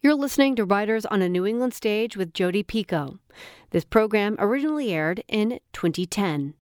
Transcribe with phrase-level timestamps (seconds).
[0.00, 3.18] You're listening to Writers on a New England Stage with Jodi Picoult.
[3.70, 6.54] This program originally aired in 2010.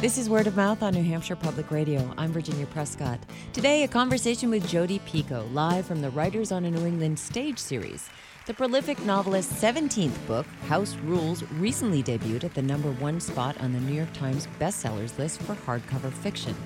[0.00, 2.14] This is Word of Mouth on New Hampshire Public Radio.
[2.16, 3.20] I'm Virginia Prescott.
[3.52, 7.58] Today, a conversation with Jodi Picoult, live from the Writers on a New England Stage
[7.58, 8.08] series.
[8.46, 13.74] The prolific novelist's 17th book, House Rules, recently debuted at the number one spot on
[13.74, 16.56] the New York Times bestsellers list for hardcover fiction.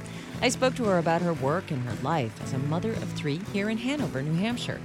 [0.40, 3.40] I spoke to her about her work and her life as a mother of three
[3.52, 4.80] here in Hanover, New Hampshire.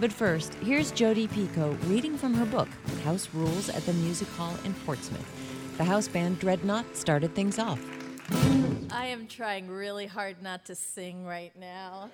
[0.00, 2.68] But first, here's Jodi Picoult reading from her book,
[3.04, 5.76] House Rules at the Music Hall in Portsmouth.
[5.76, 7.80] The house band Dreadnought started things off.
[8.90, 12.10] I am trying really hard not to sing right now.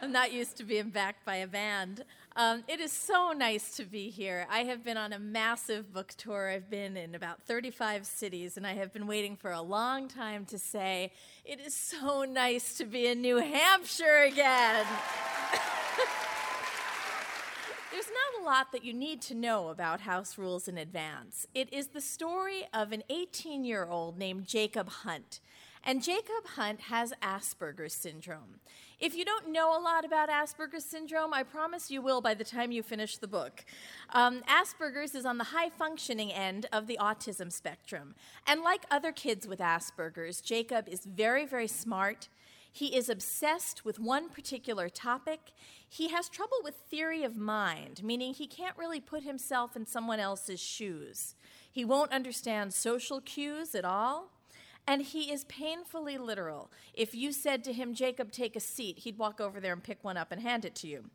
[0.00, 2.04] I'm not used to being backed by a band.
[2.40, 4.46] Um, it is so nice to be here.
[4.48, 6.48] I have been on a massive book tour.
[6.48, 10.46] I've been in about 35 cities, and I have been waiting for a long time
[10.46, 11.12] to say,
[11.44, 14.86] it is so nice to be in New Hampshire again.
[17.92, 21.46] There's not a lot that you need to know about house rules in advance.
[21.54, 25.40] It is the story of an 18 year old named Jacob Hunt.
[25.84, 28.60] And Jacob Hunt has Asperger's syndrome.
[29.00, 32.44] If you don't know a lot about Asperger's syndrome, I promise you will by the
[32.44, 33.64] time you finish the book.
[34.10, 38.14] Um, Asperger's is on the high functioning end of the autism spectrum.
[38.46, 42.28] And like other kids with Asperger's, Jacob is very, very smart.
[42.70, 45.52] He is obsessed with one particular topic.
[45.88, 50.20] He has trouble with theory of mind, meaning he can't really put himself in someone
[50.20, 51.36] else's shoes.
[51.72, 54.28] He won't understand social cues at all.
[54.86, 56.70] And he is painfully literal.
[56.94, 60.02] If you said to him, Jacob, take a seat, he'd walk over there and pick
[60.02, 61.10] one up and hand it to you.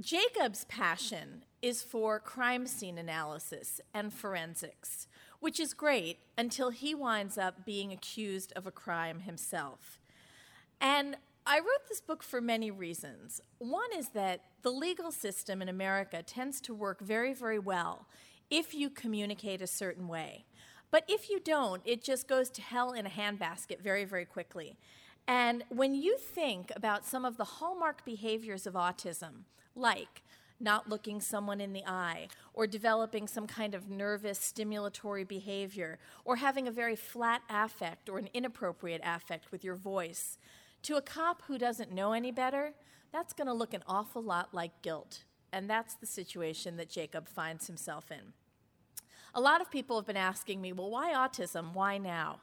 [0.00, 5.06] Jacob's passion is for crime scene analysis and forensics,
[5.38, 10.00] which is great until he winds up being accused of a crime himself.
[10.80, 13.40] And I wrote this book for many reasons.
[13.58, 18.06] One is that the legal system in America tends to work very, very well
[18.50, 20.44] if you communicate a certain way.
[20.94, 24.76] But if you don't, it just goes to hell in a handbasket very, very quickly.
[25.26, 29.42] And when you think about some of the hallmark behaviors of autism,
[29.74, 30.22] like
[30.60, 36.36] not looking someone in the eye, or developing some kind of nervous stimulatory behavior, or
[36.36, 40.38] having a very flat affect or an inappropriate affect with your voice,
[40.82, 42.72] to a cop who doesn't know any better,
[43.10, 45.24] that's going to look an awful lot like guilt.
[45.52, 48.32] And that's the situation that Jacob finds himself in.
[49.36, 51.74] A lot of people have been asking me, well, why autism?
[51.74, 52.40] Why now?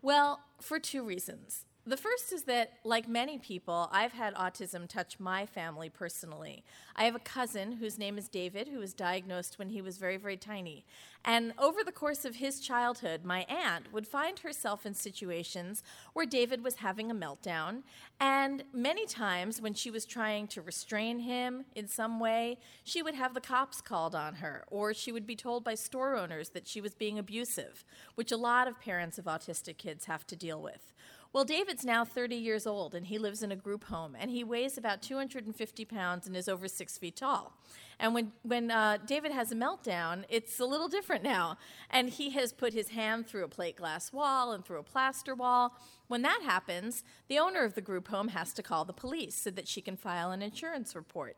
[0.00, 1.64] Well, for two reasons.
[1.86, 6.62] The first is that, like many people, I've had autism touch my family personally.
[6.94, 10.18] I have a cousin whose name is David, who was diagnosed when he was very,
[10.18, 10.84] very tiny.
[11.24, 15.82] And over the course of his childhood, my aunt would find herself in situations
[16.12, 17.82] where David was having a meltdown.
[18.20, 23.14] And many times, when she was trying to restrain him in some way, she would
[23.14, 26.68] have the cops called on her, or she would be told by store owners that
[26.68, 27.84] she was being abusive,
[28.16, 30.92] which a lot of parents of autistic kids have to deal with.
[31.32, 34.42] Well, David's now 30 years old and he lives in a group home and he
[34.42, 37.52] weighs about 250 pounds and is over six feet tall.
[38.00, 41.56] And when, when uh, David has a meltdown, it's a little different now.
[41.88, 45.36] And he has put his hand through a plate glass wall and through a plaster
[45.36, 45.76] wall.
[46.08, 49.50] When that happens, the owner of the group home has to call the police so
[49.50, 51.36] that she can file an insurance report.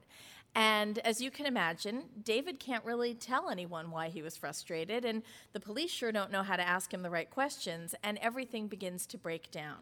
[0.54, 5.22] And as you can imagine, David can't really tell anyone why he was frustrated, and
[5.52, 9.06] the police sure don't know how to ask him the right questions, and everything begins
[9.06, 9.78] to break down.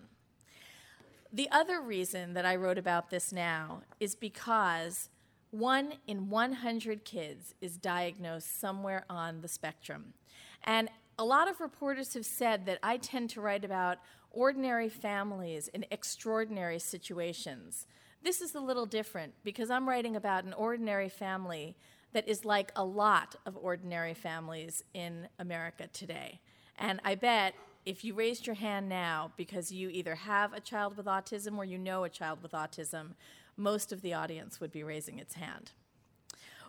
[1.32, 5.08] The other reason that I wrote about this now is because
[5.50, 10.14] one in 100 kids is diagnosed somewhere on the spectrum.
[10.62, 10.88] And
[11.18, 13.98] a lot of reporters have said that I tend to write about
[14.30, 17.86] ordinary families in extraordinary situations.
[18.22, 21.76] This is a little different because I'm writing about an ordinary family
[22.12, 26.40] that is like a lot of ordinary families in America today.
[26.78, 27.54] And I bet
[27.86, 31.64] if you raised your hand now because you either have a child with autism or
[31.64, 33.14] you know a child with autism,
[33.56, 35.72] most of the audience would be raising its hand.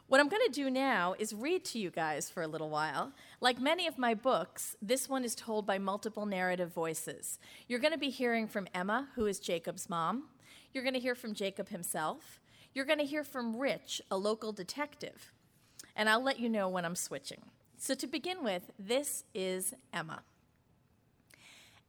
[0.07, 3.13] What I'm going to do now is read to you guys for a little while.
[3.39, 7.39] Like many of my books, this one is told by multiple narrative voices.
[7.67, 10.25] You're going to be hearing from Emma, who is Jacob's mom.
[10.73, 12.39] You're going to hear from Jacob himself.
[12.73, 15.31] You're going to hear from Rich, a local detective.
[15.95, 17.41] And I'll let you know when I'm switching.
[17.77, 20.21] So, to begin with, this is Emma.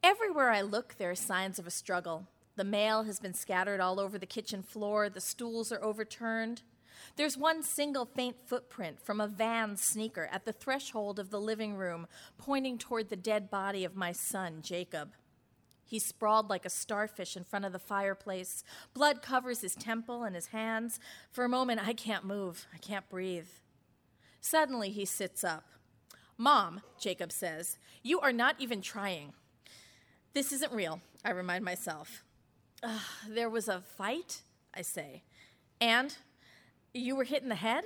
[0.01, 2.27] Everywhere I look, there are signs of a struggle.
[2.55, 6.61] The mail has been scattered all over the kitchen floor, the stools are overturned.
[7.15, 11.75] There's one single faint footprint from a van sneaker at the threshold of the living
[11.75, 12.07] room,
[12.37, 15.13] pointing toward the dead body of my son, Jacob.
[15.85, 18.63] He's sprawled like a starfish in front of the fireplace.
[18.93, 20.99] Blood covers his temple and his hands.
[21.31, 22.65] For a moment, I can't move.
[22.73, 23.47] I can't breathe.
[24.41, 25.65] Suddenly, he sits up.
[26.37, 29.33] Mom, Jacob says, you are not even trying.
[30.33, 32.23] This isn't real, I remind myself.
[33.29, 34.41] there was a fight,
[34.73, 35.23] I say.
[35.79, 36.15] And
[36.93, 37.83] you were hit in the head?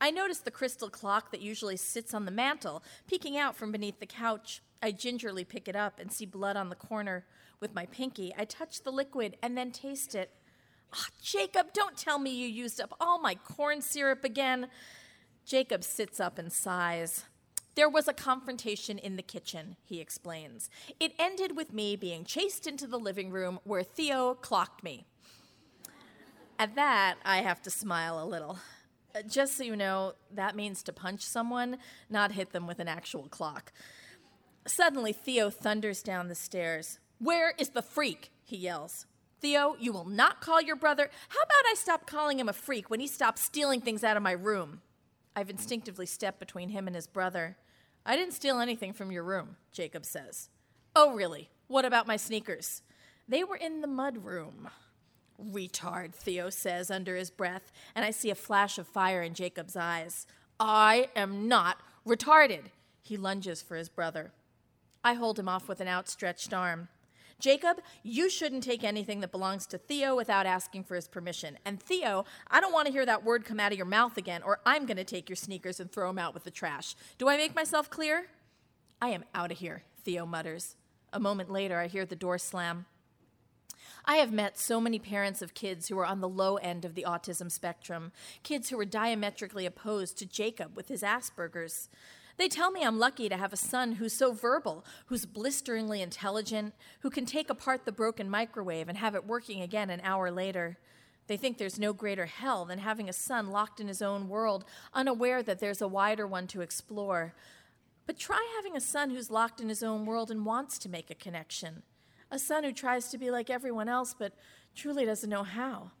[0.00, 4.00] I notice the crystal clock that usually sits on the mantel peeking out from beneath
[4.00, 4.62] the couch.
[4.82, 7.26] I gingerly pick it up and see blood on the corner.
[7.60, 10.30] With my pinky, I touch the liquid and then taste it.
[10.94, 14.68] Oh, Jacob, don't tell me you used up all my corn syrup again.
[15.44, 17.24] Jacob sits up and sighs.
[17.74, 20.70] There was a confrontation in the kitchen, he explains.
[20.98, 25.04] It ended with me being chased into the living room where Theo clocked me.
[26.58, 28.58] At that, I have to smile a little.
[29.28, 31.78] Just so you know, that means to punch someone,
[32.08, 33.72] not hit them with an actual clock.
[34.66, 36.98] Suddenly, Theo thunders down the stairs.
[37.18, 38.30] Where is the freak?
[38.44, 39.06] he yells.
[39.40, 41.10] Theo, you will not call your brother.
[41.28, 44.22] How about I stop calling him a freak when he stops stealing things out of
[44.22, 44.82] my room?
[45.34, 47.56] I've instinctively stepped between him and his brother.
[48.04, 50.50] I didn't steal anything from your room, Jacob says.
[50.94, 51.48] Oh, really?
[51.68, 52.82] What about my sneakers?
[53.28, 54.68] They were in the mud room.
[55.52, 59.76] Retard, Theo says under his breath, and I see a flash of fire in Jacob's
[59.76, 60.26] eyes.
[60.58, 62.64] I am not retarded.
[63.02, 64.32] He lunges for his brother.
[65.02, 66.88] I hold him off with an outstretched arm.
[67.38, 71.58] Jacob, you shouldn't take anything that belongs to Theo without asking for his permission.
[71.64, 74.42] And Theo, I don't want to hear that word come out of your mouth again,
[74.42, 76.94] or I'm going to take your sneakers and throw them out with the trash.
[77.16, 78.26] Do I make myself clear?
[79.00, 80.76] I am out of here, Theo mutters.
[81.14, 82.84] A moment later, I hear the door slam.
[84.10, 86.96] I have met so many parents of kids who are on the low end of
[86.96, 88.10] the autism spectrum,
[88.42, 91.88] kids who are diametrically opposed to Jacob with his Asperger's.
[92.36, 96.74] They tell me I'm lucky to have a son who's so verbal, who's blisteringly intelligent,
[97.02, 100.76] who can take apart the broken microwave and have it working again an hour later.
[101.28, 104.64] They think there's no greater hell than having a son locked in his own world,
[104.92, 107.32] unaware that there's a wider one to explore.
[108.06, 111.12] But try having a son who's locked in his own world and wants to make
[111.12, 111.84] a connection
[112.30, 114.34] a son who tries to be like everyone else but
[114.74, 115.92] truly doesn't know how.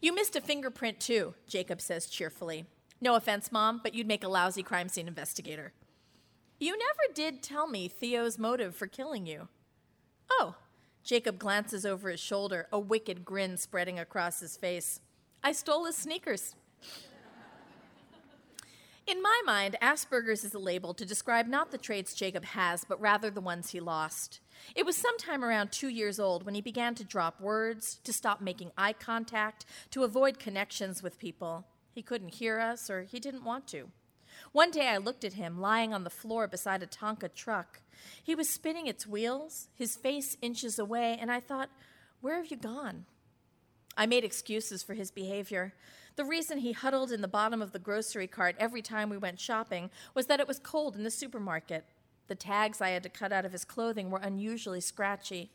[0.00, 2.66] You missed a fingerprint too, Jacob says cheerfully.
[3.00, 5.72] No offense, Mom, but you'd make a lousy crime scene investigator.
[6.58, 9.48] You never did tell me Theo's motive for killing you.
[10.30, 10.56] Oh,
[11.04, 15.00] Jacob glances over his shoulder, a wicked grin spreading across his face.
[15.42, 16.54] I stole his sneakers.
[19.08, 23.00] In my mind, Asperger's is a label to describe not the traits Jacob has, but
[23.00, 24.40] rather the ones he lost.
[24.74, 28.42] It was sometime around two years old when he began to drop words, to stop
[28.42, 31.64] making eye contact, to avoid connections with people.
[31.90, 33.88] He couldn't hear us, or he didn't want to.
[34.52, 37.80] One day I looked at him lying on the floor beside a Tonka truck.
[38.22, 41.70] He was spinning its wheels, his face inches away, and I thought,
[42.20, 43.06] Where have you gone?
[43.96, 45.72] I made excuses for his behavior.
[46.18, 49.38] The reason he huddled in the bottom of the grocery cart every time we went
[49.38, 51.84] shopping was that it was cold in the supermarket.
[52.26, 55.52] The tags I had to cut out of his clothing were unusually scratchy.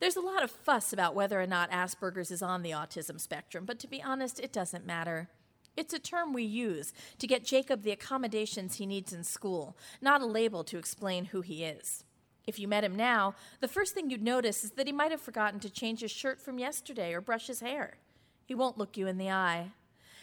[0.00, 3.64] There's a lot of fuss about whether or not Asperger's is on the autism spectrum,
[3.64, 5.28] but to be honest, it doesn't matter.
[5.76, 10.20] It's a term we use to get Jacob the accommodations he needs in school, not
[10.20, 12.02] a label to explain who he is.
[12.44, 15.20] If you met him now, the first thing you'd notice is that he might have
[15.20, 17.98] forgotten to change his shirt from yesterday or brush his hair.
[18.46, 19.72] He won't look you in the eye.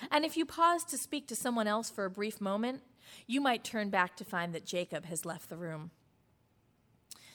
[0.10, 2.82] And if you pause to speak to someone else for a brief moment,
[3.28, 5.92] you might turn back to find that Jacob has left the room.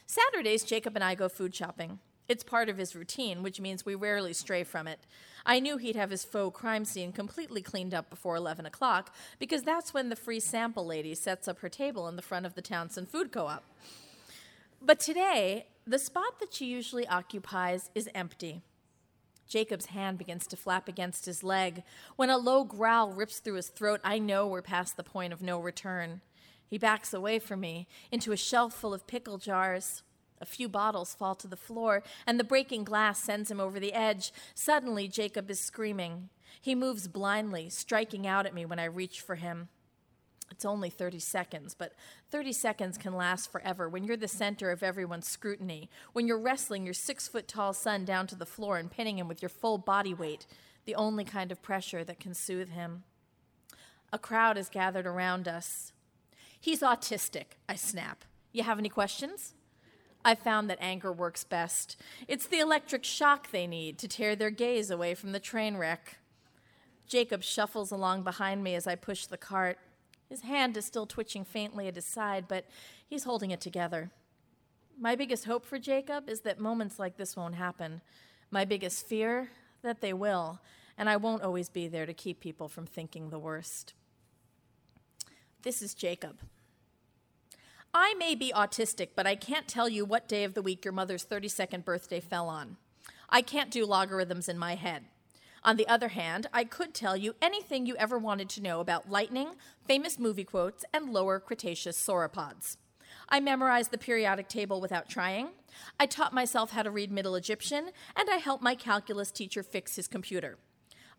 [0.06, 1.98] Saturdays, Jacob and I go food shopping.
[2.28, 5.00] It's part of his routine, which means we rarely stray from it.
[5.46, 9.62] I knew he'd have his faux crime scene completely cleaned up before 11 o'clock because
[9.62, 12.62] that's when the free sample lady sets up her table in the front of the
[12.62, 13.64] Townsend Food Co op.
[14.80, 18.62] But today, the spot that she usually occupies is empty.
[19.48, 21.82] Jacob's hand begins to flap against his leg.
[22.16, 25.42] When a low growl rips through his throat, I know we're past the point of
[25.42, 26.20] no return.
[26.66, 30.02] He backs away from me into a shelf full of pickle jars.
[30.40, 33.94] A few bottles fall to the floor, and the breaking glass sends him over the
[33.94, 34.32] edge.
[34.54, 36.28] Suddenly, Jacob is screaming.
[36.60, 39.68] He moves blindly, striking out at me when I reach for him.
[40.50, 41.92] It's only 30 seconds, but
[42.30, 46.84] 30 seconds can last forever when you're the center of everyone's scrutiny, when you're wrestling
[46.84, 49.78] your six foot tall son down to the floor and pinning him with your full
[49.78, 50.46] body weight,
[50.84, 53.04] the only kind of pressure that can soothe him.
[54.12, 55.92] A crowd is gathered around us.
[56.58, 58.24] He's autistic, I snap.
[58.52, 59.54] You have any questions?
[60.24, 61.96] I found that anger works best.
[62.26, 66.18] It's the electric shock they need to tear their gaze away from the train wreck.
[67.06, 69.78] Jacob shuffles along behind me as I push the cart.
[70.28, 72.66] His hand is still twitching faintly at his side, but
[73.06, 74.10] he's holding it together.
[74.98, 78.00] My biggest hope for Jacob is that moments like this won't happen.
[78.50, 79.50] My biggest fear,
[79.82, 80.60] that they will,
[80.96, 83.94] and I won't always be there to keep people from thinking the worst.
[85.62, 86.40] This is Jacob.
[87.94, 90.92] I may be autistic, but I can't tell you what day of the week your
[90.92, 92.76] mother's 32nd birthday fell on.
[93.28, 95.04] I can't do logarithms in my head.
[95.64, 99.10] On the other hand, I could tell you anything you ever wanted to know about
[99.10, 99.50] lightning,
[99.86, 102.76] famous movie quotes, and lower Cretaceous sauropods.
[103.28, 105.48] I memorized the periodic table without trying.
[105.98, 109.96] I taught myself how to read Middle Egyptian, and I helped my calculus teacher fix
[109.96, 110.58] his computer.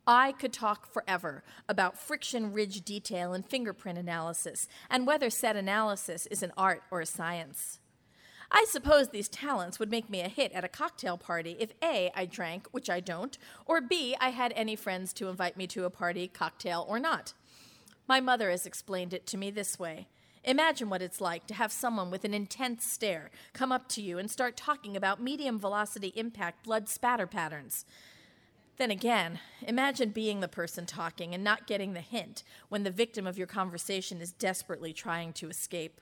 [0.07, 6.25] I could talk forever about friction ridge detail and fingerprint analysis, and whether said analysis
[6.27, 7.79] is an art or a science.
[8.51, 12.11] I suppose these talents would make me a hit at a cocktail party if A,
[12.15, 15.85] I drank, which I don't, or B, I had any friends to invite me to
[15.85, 17.33] a party, cocktail or not.
[18.07, 20.07] My mother has explained it to me this way
[20.43, 24.17] Imagine what it's like to have someone with an intense stare come up to you
[24.17, 27.85] and start talking about medium velocity impact blood spatter patterns.
[28.77, 33.27] Then again, imagine being the person talking and not getting the hint when the victim
[33.27, 35.99] of your conversation is desperately trying to escape.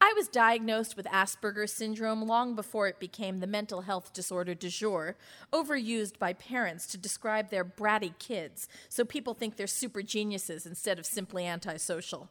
[0.00, 4.68] I was diagnosed with Asperger's syndrome long before it became the mental health disorder du
[4.68, 5.16] jour,
[5.52, 10.98] overused by parents to describe their bratty kids so people think they're super geniuses instead
[10.98, 12.28] of simply antisocial.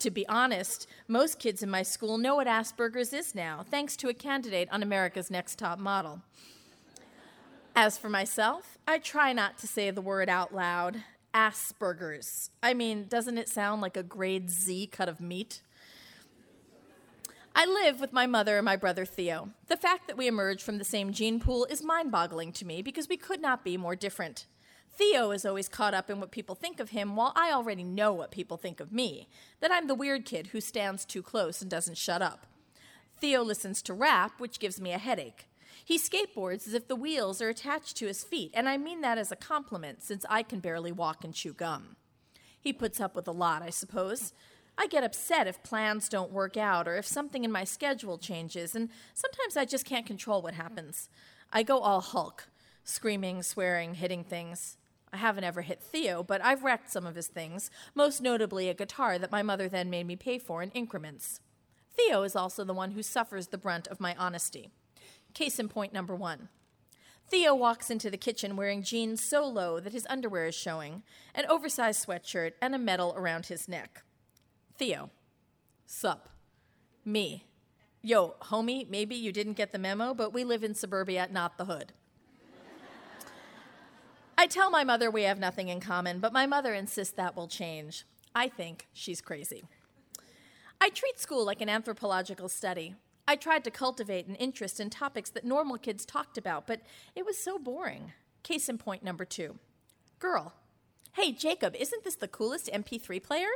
[0.00, 4.08] To be honest, most kids in my school know what Asperger's is now, thanks to
[4.08, 6.22] a candidate on America's Next Top Model.
[7.76, 11.04] As for myself, I try not to say the word out loud.
[11.34, 12.50] Asperger's.
[12.62, 15.60] I mean, doesn't it sound like a grade Z cut of meat?
[17.54, 19.50] I live with my mother and my brother Theo.
[19.66, 22.80] The fact that we emerged from the same gene pool is mind boggling to me
[22.80, 24.46] because we could not be more different.
[24.92, 28.12] Theo is always caught up in what people think of him, while I already know
[28.12, 29.28] what people think of me
[29.60, 32.46] that I'm the weird kid who stands too close and doesn't shut up.
[33.18, 35.46] Theo listens to rap, which gives me a headache.
[35.84, 39.18] He skateboards as if the wheels are attached to his feet, and I mean that
[39.18, 41.96] as a compliment since I can barely walk and chew gum.
[42.60, 44.32] He puts up with a lot, I suppose.
[44.80, 48.74] I get upset if plans don't work out or if something in my schedule changes,
[48.74, 51.10] and sometimes I just can't control what happens.
[51.52, 52.48] I go all Hulk,
[52.82, 54.78] screaming, swearing, hitting things.
[55.12, 58.74] I haven't ever hit Theo, but I've wrecked some of his things, most notably a
[58.74, 61.40] guitar that my mother then made me pay for in increments.
[61.94, 64.70] Theo is also the one who suffers the brunt of my honesty.
[65.34, 66.48] Case in point number one.
[67.28, 71.02] Theo walks into the kitchen wearing jeans so low that his underwear is showing,
[71.34, 74.04] an oversized sweatshirt, and a medal around his neck.
[74.80, 75.10] Theo.
[75.84, 76.30] Sup.
[77.04, 77.44] Me.
[78.00, 81.66] Yo, homie, maybe you didn't get the memo, but we live in suburbia, not the
[81.66, 81.92] hood.
[84.38, 87.46] I tell my mother we have nothing in common, but my mother insists that will
[87.46, 88.06] change.
[88.34, 89.64] I think she's crazy.
[90.80, 92.94] I treat school like an anthropological study.
[93.28, 96.80] I tried to cultivate an interest in topics that normal kids talked about, but
[97.14, 98.14] it was so boring.
[98.42, 99.58] Case in point number two
[100.18, 100.54] Girl.
[101.12, 103.50] Hey, Jacob, isn't this the coolest MP3 player?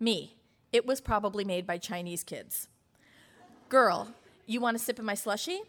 [0.00, 0.36] Me.
[0.76, 2.68] It was probably made by Chinese kids.
[3.70, 4.12] Girl.
[4.44, 5.62] You want a sip of my slushy?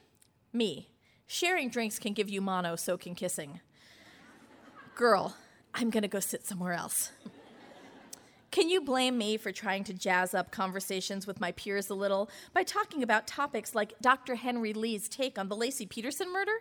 [0.51, 0.89] Me.
[1.27, 3.61] Sharing drinks can give you mono, so can kissing.
[4.95, 5.37] Girl.
[5.73, 7.11] I'm gonna go sit somewhere else.
[8.51, 12.29] Can you blame me for trying to jazz up conversations with my peers a little
[12.53, 14.35] by talking about topics like Dr.
[14.35, 16.59] Henry Lee's take on the Laci Peterson murder?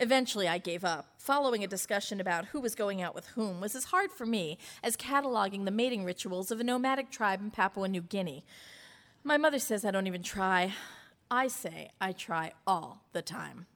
[0.00, 1.06] Eventually, I gave up.
[1.18, 4.58] Following a discussion about who was going out with whom was as hard for me
[4.82, 8.44] as cataloging the mating rituals of a nomadic tribe in Papua New Guinea.
[9.22, 10.72] My mother says I don't even try.
[11.30, 13.66] I say I try all the time.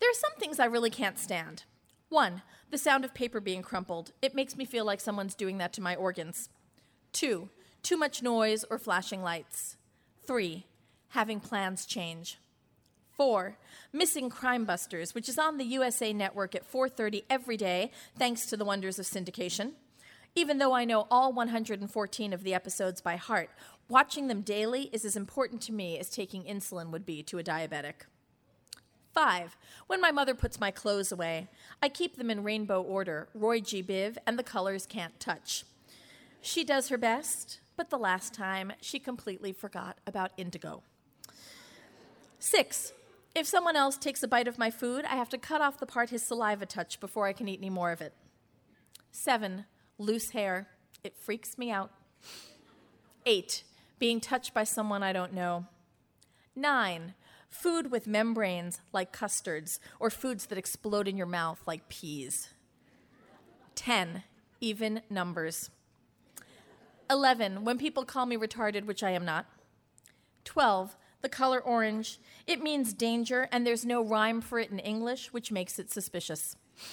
[0.00, 1.64] There are some things I really can't stand.
[2.08, 4.12] One, the sound of paper being crumpled.
[4.22, 6.48] It makes me feel like someone's doing that to my organs.
[7.12, 7.50] Two,
[7.82, 9.76] too much noise or flashing lights.
[10.26, 10.66] Three,
[11.10, 12.38] having plans change.
[13.20, 13.58] Four,
[13.92, 18.56] missing Crime Busters, which is on the USA Network at 4:30 every day, thanks to
[18.56, 19.74] the wonders of syndication.
[20.34, 23.50] Even though I know all 114 of the episodes by heart,
[23.90, 27.44] watching them daily is as important to me as taking insulin would be to a
[27.44, 28.06] diabetic.
[29.12, 29.54] Five,
[29.86, 31.48] when my mother puts my clothes away,
[31.82, 33.82] I keep them in rainbow order Roy G.
[33.82, 35.66] Biv and the colors can't touch.
[36.40, 40.82] She does her best, but the last time she completely forgot about indigo.
[42.38, 42.94] Six,
[43.34, 45.86] if someone else takes a bite of my food, I have to cut off the
[45.86, 48.12] part his saliva touched before I can eat any more of it.
[49.12, 49.66] Seven,
[49.98, 50.68] loose hair.
[51.04, 51.90] It freaks me out.
[53.24, 53.64] Eight,
[53.98, 55.66] being touched by someone I don't know.
[56.56, 57.14] Nine,
[57.48, 62.50] food with membranes like custards, or foods that explode in your mouth like peas.
[63.74, 64.24] 10.
[64.60, 65.70] Even numbers.
[67.08, 67.64] 11.
[67.64, 69.46] When people call me retarded, which I am not.
[70.44, 70.96] 12.
[71.22, 72.18] The color orange.
[72.46, 76.56] It means danger, and there's no rhyme for it in English, which makes it suspicious.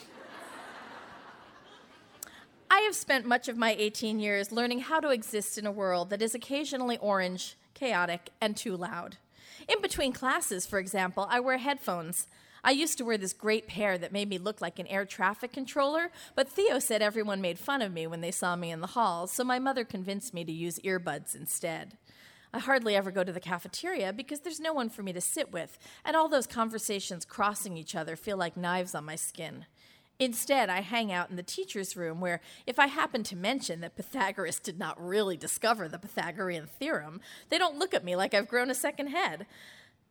[2.72, 6.10] I have spent much of my 18 years learning how to exist in a world
[6.10, 9.17] that is occasionally orange, chaotic, and too loud.
[9.67, 12.27] In between classes, for example, I wear headphones.
[12.63, 15.53] I used to wear this great pair that made me look like an air traffic
[15.53, 18.88] controller, but Theo said everyone made fun of me when they saw me in the
[18.88, 21.98] halls, so my mother convinced me to use earbuds instead.
[22.58, 25.52] I hardly ever go to the cafeteria because there's no one for me to sit
[25.54, 29.68] with, and all those conversations crossing each other feel like knives on my skin.
[30.18, 33.96] Instead, I hang out in the teacher's room where, if I happen to mention that
[33.96, 38.48] Pythagoras did not really discover the Pythagorean theorem, they don't look at me like I've
[38.48, 39.46] grown a second head.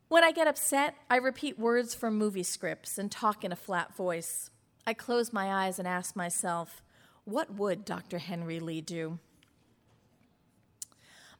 [0.07, 3.93] When I get upset, I repeat words from movie scripts and talk in a flat
[3.93, 4.51] voice.
[4.85, 6.81] I close my eyes and ask myself,
[7.25, 8.19] what would Dr.
[8.19, 9.19] Henry Lee do?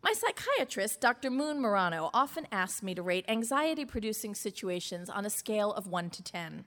[0.04, 1.30] My psychiatrist, Dr.
[1.30, 6.10] Moon Murano, often asks me to rate anxiety producing situations on a scale of 1
[6.12, 6.66] to 10.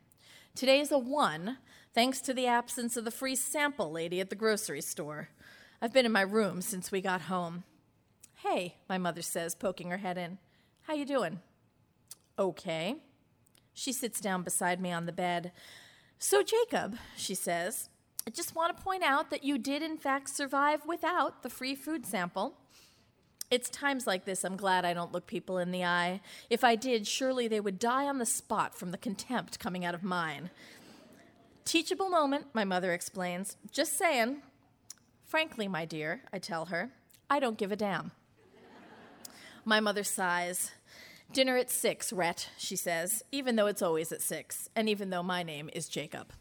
[0.55, 1.59] Today is a 1,
[1.95, 5.29] thanks to the absence of the free sample lady at the grocery store.
[5.81, 7.65] I've been in my room since we got home.
[8.35, 10.39] Hey, my mother says, poking her head in.
[10.83, 11.41] How you doing?
[12.39, 12.97] Okay.
[13.73, 15.53] She sits down beside me on the bed.
[16.19, 17.89] So, Jacob, she says,
[18.27, 21.75] I just want to point out that you did, in fact, survive without the free
[21.75, 22.59] food sample.
[23.51, 26.21] It's times like this I'm glad I don't look people in the eye.
[26.49, 29.95] If I did, surely they would die on the spot from the contempt coming out
[29.95, 30.51] of mine.
[31.65, 33.57] Teachable moment, my mother explains.
[33.73, 34.43] Just saying.
[35.25, 36.91] Frankly, my dear, I tell her,
[37.29, 38.13] I don't give a damn.
[39.65, 40.73] My mother sighs.
[41.33, 45.23] Dinner at six, Rhett, she says, even though it's always at six, and even though
[45.23, 46.33] my name is Jacob.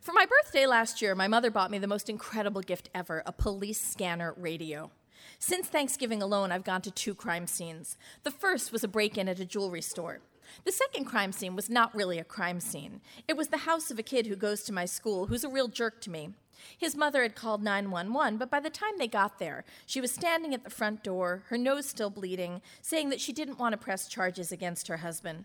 [0.00, 3.32] For my birthday last year, my mother bought me the most incredible gift ever a
[3.32, 4.90] police scanner radio.
[5.38, 7.96] Since Thanksgiving alone, I've gone to two crime scenes.
[8.22, 10.20] The first was a break in at a jewelry store.
[10.64, 13.00] The second crime scene was not really a crime scene.
[13.26, 15.68] It was the house of a kid who goes to my school, who's a real
[15.68, 16.30] jerk to me.
[16.78, 20.54] His mother had called 911, but by the time they got there, she was standing
[20.54, 24.08] at the front door, her nose still bleeding, saying that she didn't want to press
[24.08, 25.44] charges against her husband.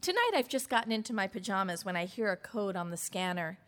[0.00, 3.58] Tonight, I've just gotten into my pajamas when I hear a code on the scanner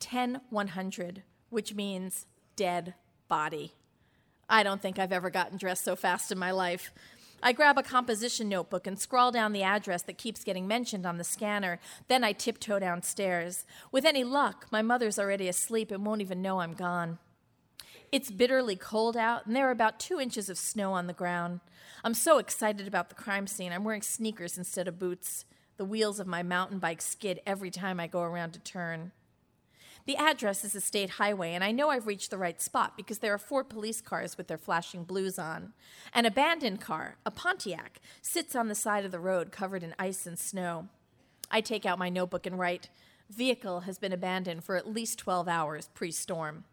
[0.00, 2.94] 10100, which means dead
[3.28, 3.74] body.
[4.48, 6.92] I don't think I've ever gotten dressed so fast in my life.
[7.42, 11.18] I grab a composition notebook and scrawl down the address that keeps getting mentioned on
[11.18, 11.78] the scanner.
[12.08, 13.64] Then I tiptoe downstairs.
[13.92, 17.18] With any luck, my mother's already asleep and won't even know I'm gone.
[18.10, 21.60] It's bitterly cold out, and there are about two inches of snow on the ground.
[22.02, 25.44] I'm so excited about the crime scene, I'm wearing sneakers instead of boots.
[25.76, 29.12] The wheels of my mountain bike skid every time I go around a turn.
[30.08, 33.18] The address is a state highway, and I know I've reached the right spot because
[33.18, 35.74] there are four police cars with their flashing blues on.
[36.14, 40.26] An abandoned car, a Pontiac, sits on the side of the road covered in ice
[40.26, 40.88] and snow.
[41.50, 42.88] I take out my notebook and write,
[43.28, 46.64] Vehicle has been abandoned for at least 12 hours pre storm.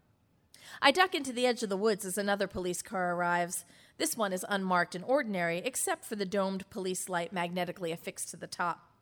[0.80, 3.66] I duck into the edge of the woods as another police car arrives.
[3.98, 8.38] This one is unmarked and ordinary, except for the domed police light magnetically affixed to
[8.38, 8.95] the top.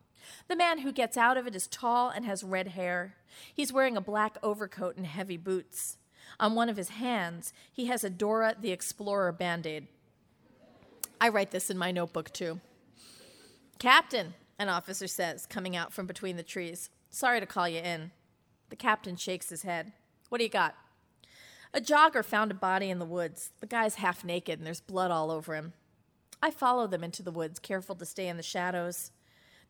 [0.48, 3.14] The man who gets out of it is tall and has red hair.
[3.52, 5.98] He's wearing a black overcoat and heavy boots.
[6.40, 9.88] On one of his hands, he has a Dora the Explorer band aid.
[11.20, 12.60] I write this in my notebook too.
[13.78, 16.90] Captain, an officer says, coming out from between the trees.
[17.10, 18.10] Sorry to call you in.
[18.70, 19.92] The captain shakes his head.
[20.28, 20.74] What do you got?
[21.72, 23.50] A jogger found a body in the woods.
[23.60, 25.72] The guy's half naked and there's blood all over him.
[26.42, 29.10] I follow them into the woods, careful to stay in the shadows.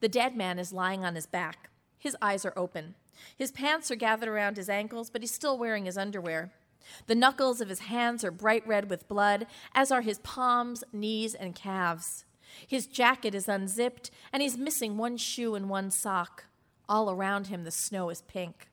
[0.04, 1.70] The dead man is lying on his back.
[1.98, 2.94] His eyes are open.
[3.38, 6.52] His pants are gathered around his ankles, but he's still wearing his underwear.
[7.06, 11.34] The knuckles of his hands are bright red with blood, as are his palms, knees,
[11.34, 12.26] and calves.
[12.66, 16.48] His jacket is unzipped, and he's missing one shoe and one sock.
[16.86, 18.68] All around him, the snow is pink.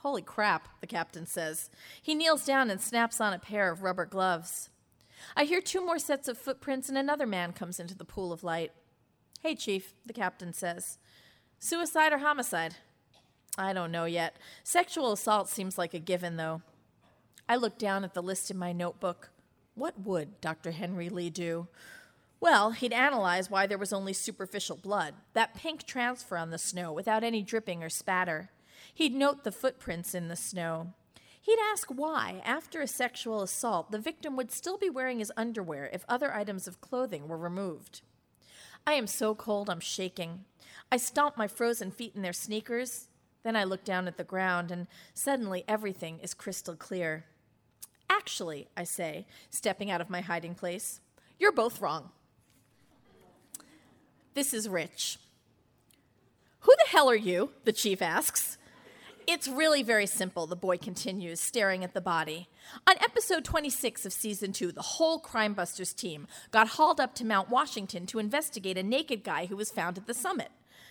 [0.00, 1.70] Holy crap, the captain says.
[2.02, 4.68] He kneels down and snaps on a pair of rubber gloves.
[5.34, 8.44] I hear two more sets of footprints, and another man comes into the pool of
[8.44, 8.72] light.
[9.42, 10.98] Hey, Chief, the captain says.
[11.58, 12.76] Suicide or homicide?
[13.58, 14.36] I don't know yet.
[14.62, 16.62] Sexual assault seems like a given, though.
[17.48, 19.30] I look down at the list in my notebook.
[19.74, 20.70] What would Dr.
[20.70, 21.66] Henry Lee do?
[22.38, 26.92] Well, he'd analyze why there was only superficial blood, that pink transfer on the snow
[26.92, 28.50] without any dripping or spatter.
[28.94, 30.92] He'd note the footprints in the snow.
[31.40, 35.90] He'd ask why, after a sexual assault, the victim would still be wearing his underwear
[35.92, 38.02] if other items of clothing were removed.
[38.86, 40.44] I am so cold, I'm shaking.
[40.90, 43.08] I stomp my frozen feet in their sneakers.
[43.44, 47.24] Then I look down at the ground, and suddenly everything is crystal clear.
[48.10, 51.00] Actually, I say, stepping out of my hiding place,
[51.38, 52.10] you're both wrong.
[54.34, 55.18] This is Rich.
[56.60, 57.50] Who the hell are you?
[57.64, 58.58] the chief asks.
[59.32, 62.50] It's really very simple, the boy continues, staring at the body.
[62.86, 67.24] On episode 26 of season 2, the whole Crime Busters team got hauled up to
[67.24, 70.50] Mount Washington to investigate a naked guy who was found at the summit.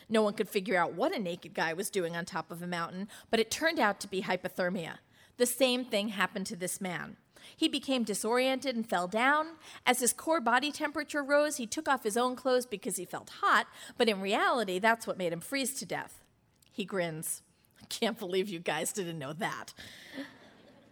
[0.10, 2.68] No one could figure out what a naked guy was doing on top of a
[2.68, 4.96] mountain, but it turned out to be hypothermia.
[5.38, 7.18] The same thing happened to this man.
[7.56, 9.50] He became disoriented and fell down.
[9.86, 13.34] As his core body temperature rose, he took off his own clothes because he felt
[13.42, 13.68] hot,
[14.00, 16.24] but in reality, that's what made him freeze to death.
[16.72, 17.44] He grins.
[17.92, 19.74] Can't believe you guys didn't know that.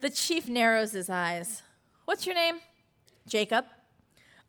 [0.02, 1.64] The chief narrows his eyes.
[2.04, 2.60] What's your name?
[3.26, 3.66] Jacob.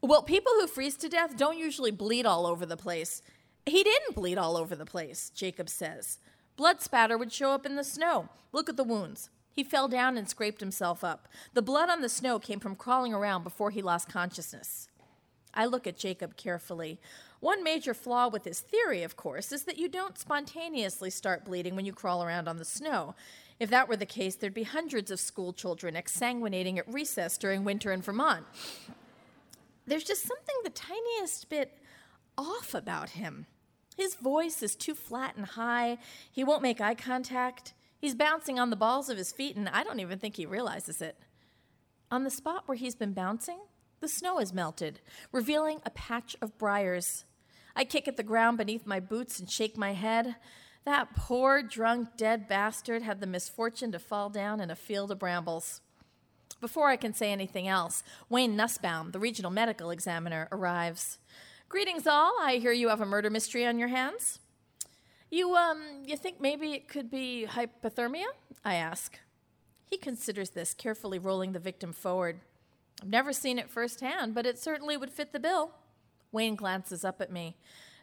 [0.03, 3.23] Well, people who freeze to death don't usually bleed all over the place.
[3.67, 6.19] He didn't bleed all over the place, Jacob says.
[6.57, 8.29] Blood spatter would show up in the snow.
[8.53, 9.31] Look at the wounds.
[9.53, 11.29] He fell down and scraped himself up.
[11.55, 14.89] The blood on the snow came from crawling around before he lost consciousness.
[15.55, 17.01] I look at Jacob carefully.
[17.41, 21.75] One major flaw with his theory, of course, is that you don't spontaneously start bleeding
[21.75, 23.15] when you crawl around on the snow.
[23.59, 27.65] If that were the case, there'd be hundreds of school children exsanguinating at recess during
[27.65, 28.45] winter in Vermont.
[29.87, 31.79] There's just something the tiniest bit
[32.37, 33.47] off about him.
[33.97, 35.99] His voice is too flat and high.
[36.31, 37.75] He won't make eye contact.
[37.99, 41.03] He's bouncing on the balls of his feet, and I don't even think he realizes
[41.03, 41.17] it.
[42.11, 43.61] On the spot where he's been bouncing,
[44.01, 45.01] the snow has melted,
[45.33, 47.25] revealing a patch of briars.
[47.81, 50.37] I kick at the ground beneath my boots and shake my head.
[50.85, 55.19] That poor, drunk, dead bastard had the misfortune to fall down in a field of
[55.19, 55.81] brambles.
[56.61, 61.17] Before I can say anything else, Wayne Nussbaum, the regional medical examiner, arrives.
[61.71, 62.35] Greetings, all.
[62.43, 64.41] I hear you have a murder mystery on your hands.
[65.31, 68.27] You, um, you think maybe it could be hypothermia?
[68.63, 69.19] I ask.
[69.87, 72.41] He considers this, carefully rolling the victim forward.
[73.01, 75.71] I've never seen it firsthand, but it certainly would fit the bill.
[76.33, 77.57] Wayne glances up at me.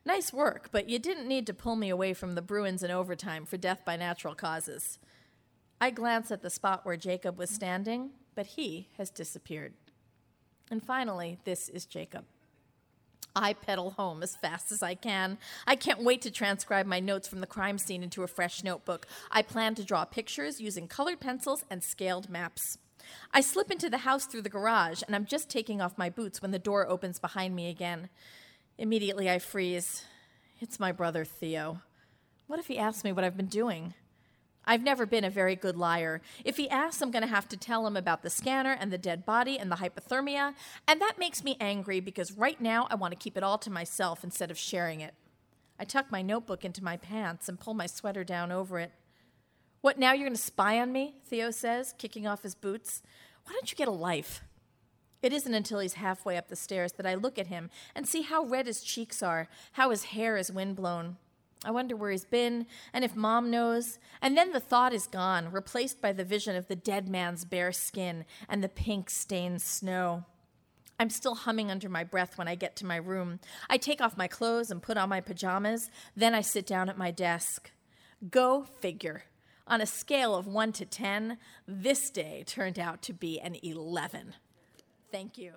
[0.05, 3.45] Nice work, but you didn't need to pull me away from the Bruins in overtime
[3.45, 4.99] for death by natural causes.
[5.79, 9.73] I glance at the spot where Jacob was standing, but he has disappeared.
[10.71, 12.25] And finally, this is Jacob.
[13.35, 15.37] I pedal home as fast as I can.
[15.67, 19.05] I can't wait to transcribe my notes from the crime scene into a fresh notebook.
[19.29, 22.79] I plan to draw pictures using colored pencils and scaled maps.
[23.33, 26.41] I slip into the house through the garage, and I'm just taking off my boots
[26.41, 28.09] when the door opens behind me again.
[28.77, 30.05] Immediately, I freeze.
[30.59, 31.81] It's my brother, Theo.
[32.47, 33.93] What if he asks me what I've been doing?
[34.65, 36.21] I've never been a very good liar.
[36.43, 38.97] If he asks, I'm going to have to tell him about the scanner and the
[38.97, 40.53] dead body and the hypothermia,
[40.87, 43.71] and that makes me angry because right now I want to keep it all to
[43.71, 45.13] myself instead of sharing it.
[45.79, 48.91] I tuck my notebook into my pants and pull my sweater down over it.
[49.87, 51.15] What, now you're going to spy on me?
[51.27, 53.01] Theo says, kicking off his boots.
[53.45, 54.43] Why don't you get a life?
[55.21, 58.23] It isn't until he's halfway up the stairs that I look at him and see
[58.23, 61.15] how red his cheeks are, how his hair is windblown.
[61.63, 63.97] I wonder where he's been and if mom knows.
[64.21, 67.71] And then the thought is gone, replaced by the vision of the dead man's bare
[67.71, 70.25] skin and the pink stained snow.
[70.99, 73.39] I'm still humming under my breath when I get to my room.
[73.69, 75.89] I take off my clothes and put on my pajamas.
[76.13, 77.71] Then I sit down at my desk.
[78.29, 79.23] Go figure.
[79.69, 84.33] On a scale of 1 to 10, this day turned out to be an 11.
[85.11, 85.51] Thank you.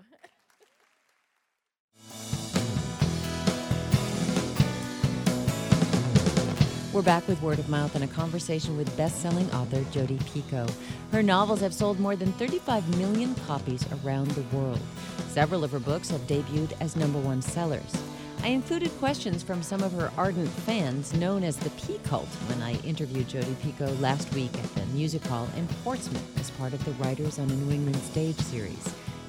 [6.92, 10.75] We're back with Word of Mouth and a conversation with best-selling author Jodi Picoult.
[11.12, 14.81] Her novels have sold more than 35 million copies around the world.
[15.29, 17.94] Several of her books have debuted as number one sellers.
[18.42, 22.62] I included questions from some of her ardent fans, known as the P Cult, when
[22.62, 26.83] I interviewed Jodi Picoult last week at the Music Hall in Portsmouth as part of
[26.87, 28.83] the Writers on a New England Stage series.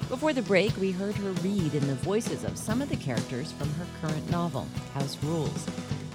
[0.08, 3.52] Before the break, we heard her read in the voices of some of the characters
[3.52, 5.65] from her current novel, House Rules.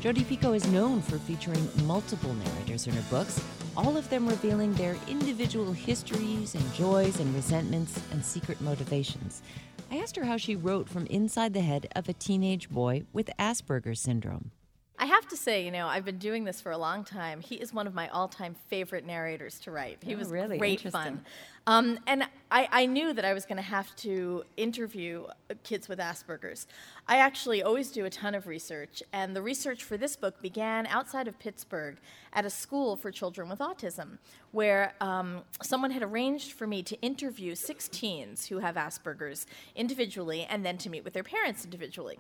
[0.01, 3.43] Jodi Picoult is known for featuring multiple narrators in her books,
[3.77, 9.43] all of them revealing their individual histories and joys and resentments and secret motivations.
[9.91, 13.31] I asked her how she wrote from inside the head of a teenage boy with
[13.39, 14.51] Asperger's syndrome.
[14.99, 17.41] I have to say, you know, I've been doing this for a long time.
[17.41, 19.99] He is one of my all-time favorite narrators to write.
[20.03, 20.57] He Oh, was really?
[20.57, 21.23] great fun,
[21.67, 25.89] um, and I, I knew that I was going to have to interview uh, kids
[25.89, 26.67] with Asperger's.
[27.07, 30.87] I actually always do a ton of research, and the research for this book began
[30.87, 31.99] outside of Pittsburgh
[32.33, 34.19] at a school for children with autism,
[34.53, 40.47] where um, someone had arranged for me to interview six teens who have Asperger's individually,
[40.49, 42.19] and then to meet with their parents individually.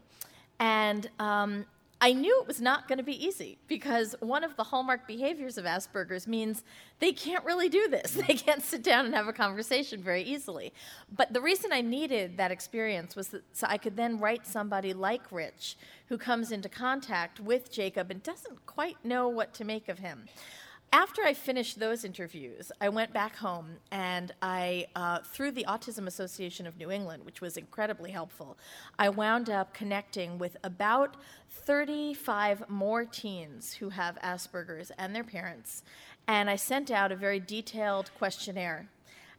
[0.59, 1.67] And um,
[1.99, 5.57] I knew it was not going to be easy because one of the hallmark behaviors
[5.57, 6.63] of Asperger's means
[6.99, 8.19] they can't really do this.
[8.27, 10.73] They can't sit down and have a conversation very easily.
[11.15, 14.93] But the reason I needed that experience was that, so I could then write somebody
[14.93, 15.77] like Rich
[16.09, 20.29] who comes into contact with Jacob and doesn't quite know what to make of him
[20.97, 26.07] after I finished those interviews, I went back home and I, uh, through the Autism
[26.07, 28.57] Association of New England, which was incredibly helpful,
[28.99, 31.19] I wound up connecting with about
[31.51, 35.83] 35 more teens who have Asperger's and their parents.
[36.29, 38.89] And I sent out a very detailed questionnaire.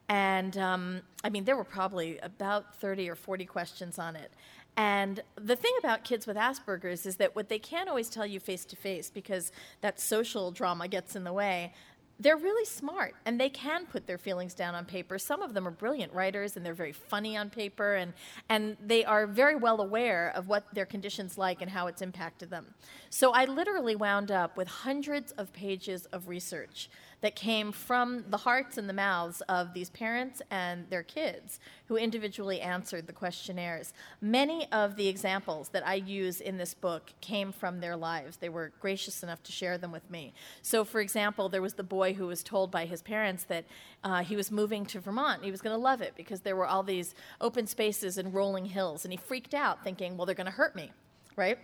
[0.10, 4.32] And um, I mean, there were probably about 30 or 40 questions on it.
[4.78, 8.40] And the thing about kids with Asperger's is that what they can't always tell you
[8.40, 11.74] face to face because that social drama gets in the way,
[12.20, 15.20] they're really smart and they can put their feelings down on paper.
[15.20, 18.14] Some of them are brilliant writers and they're very funny on paper and,
[18.50, 22.50] and they are very well aware of what their condition's like and how it's impacted
[22.50, 22.74] them.
[23.10, 26.90] So I literally wound up with hundreds of pages of research
[27.22, 31.96] that came from the hearts and the mouths of these parents and their kids who
[31.96, 33.94] individually answered the questionnaires.
[34.22, 38.38] Many of the examples that I use in this book came from their lives.
[38.38, 40.34] They were gracious enough to share them with me.
[40.62, 43.66] So, for example, there was the boy who was told by his parents that
[44.04, 45.44] uh, he was moving to Vermont.
[45.44, 48.66] He was going to love it because there were all these open spaces and rolling
[48.66, 50.92] hills, and he freaked out thinking, well, they're going to hurt me,
[51.36, 51.58] right?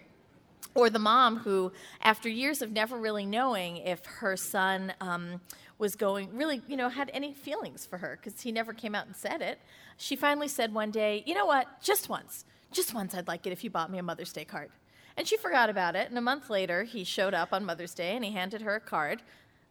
[0.76, 1.72] Or the mom who,
[2.02, 5.42] after years of never really knowing if her son um,
[5.78, 9.06] was going, really, you know, had any feelings for her because he never came out
[9.06, 9.60] and said it,
[9.98, 11.82] she finally said one day, You know what?
[11.82, 14.70] Just once, just once, I'd like it if you bought me a Mother's Day card.
[15.16, 16.10] And she forgot about it.
[16.10, 18.80] And a month later, he showed up on Mother's Day and he handed her a
[18.80, 19.22] card,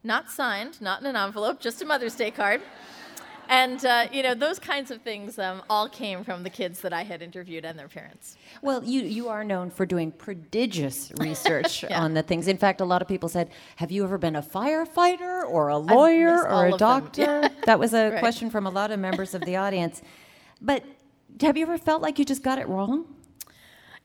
[0.05, 2.62] not signed, not in an envelope, just a Mother's Day card
[3.52, 6.92] and uh, you know those kinds of things um, all came from the kids that
[6.94, 8.36] I had interviewed and their parents.
[8.62, 12.02] Well, you you are known for doing prodigious research yeah.
[12.02, 12.48] on the things.
[12.48, 15.76] In fact, a lot of people said, "Have you ever been a firefighter or a
[15.76, 18.20] lawyer or a doctor?" that was a right.
[18.20, 20.00] question from a lot of members of the audience.
[20.62, 20.84] But
[21.42, 23.04] have you ever felt like you just got it wrong?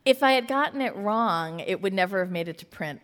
[0.03, 2.99] If I had gotten it wrong, it would never have made it to print.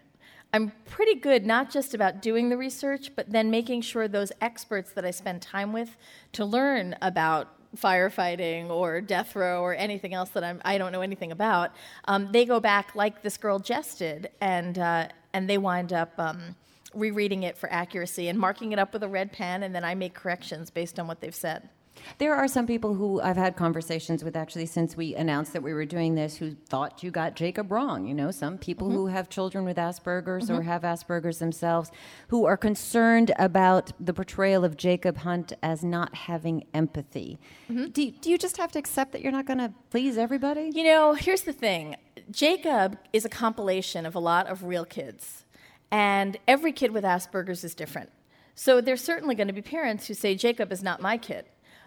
[0.54, 4.92] I'm pretty good not just about doing the research, but then making sure those experts
[4.92, 5.98] that I spend time with
[6.34, 11.02] to learn about firefighting or death row or anything else that I'm, I don't know
[11.02, 11.72] anything about,
[12.06, 16.14] um, they go back like this girl Jess did, and, uh, and they wind up
[16.20, 16.56] um,
[16.94, 19.96] rereading it for accuracy and marking it up with a red pen, and then I
[19.96, 21.68] make corrections based on what they've said.
[22.18, 25.74] There are some people who I've had conversations with actually since we announced that we
[25.74, 28.06] were doing this who thought you got Jacob wrong.
[28.06, 28.98] You know, some people mm-hmm.
[28.98, 30.60] who have children with Asperger's mm-hmm.
[30.60, 31.92] or have Asperger's themselves
[32.28, 37.40] who are concerned about the portrayal of Jacob Hunt as not having empathy.
[37.70, 37.86] Mm-hmm.
[37.86, 40.72] Do, do you just have to accept that you're not going to please everybody?
[40.74, 41.96] You know, here's the thing
[42.32, 45.46] Jacob is a compilation of a lot of real kids,
[45.92, 48.10] and every kid with Asperger's is different.
[48.56, 51.46] So there's certainly going to be parents who say, Jacob is not my kid.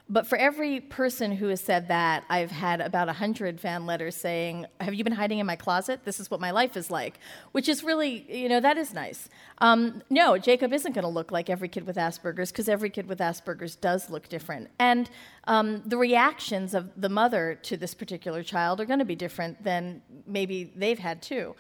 [0.09, 4.67] But for every person who has said that, I've had about 100 fan letters saying,
[4.81, 6.05] Have you been hiding in my closet?
[6.05, 7.19] This is what my life is like.
[7.51, 9.29] Which is really, you know, that is nice.
[9.59, 13.09] Um, no, Jacob isn't going to look like every kid with Asperger's because every kid
[13.09, 14.71] with Asperger's does look different.
[14.79, 15.11] And
[15.49, 19.65] um, the reactions of the mother to this particular child are going to be different
[19.65, 21.57] than maybe they've had too.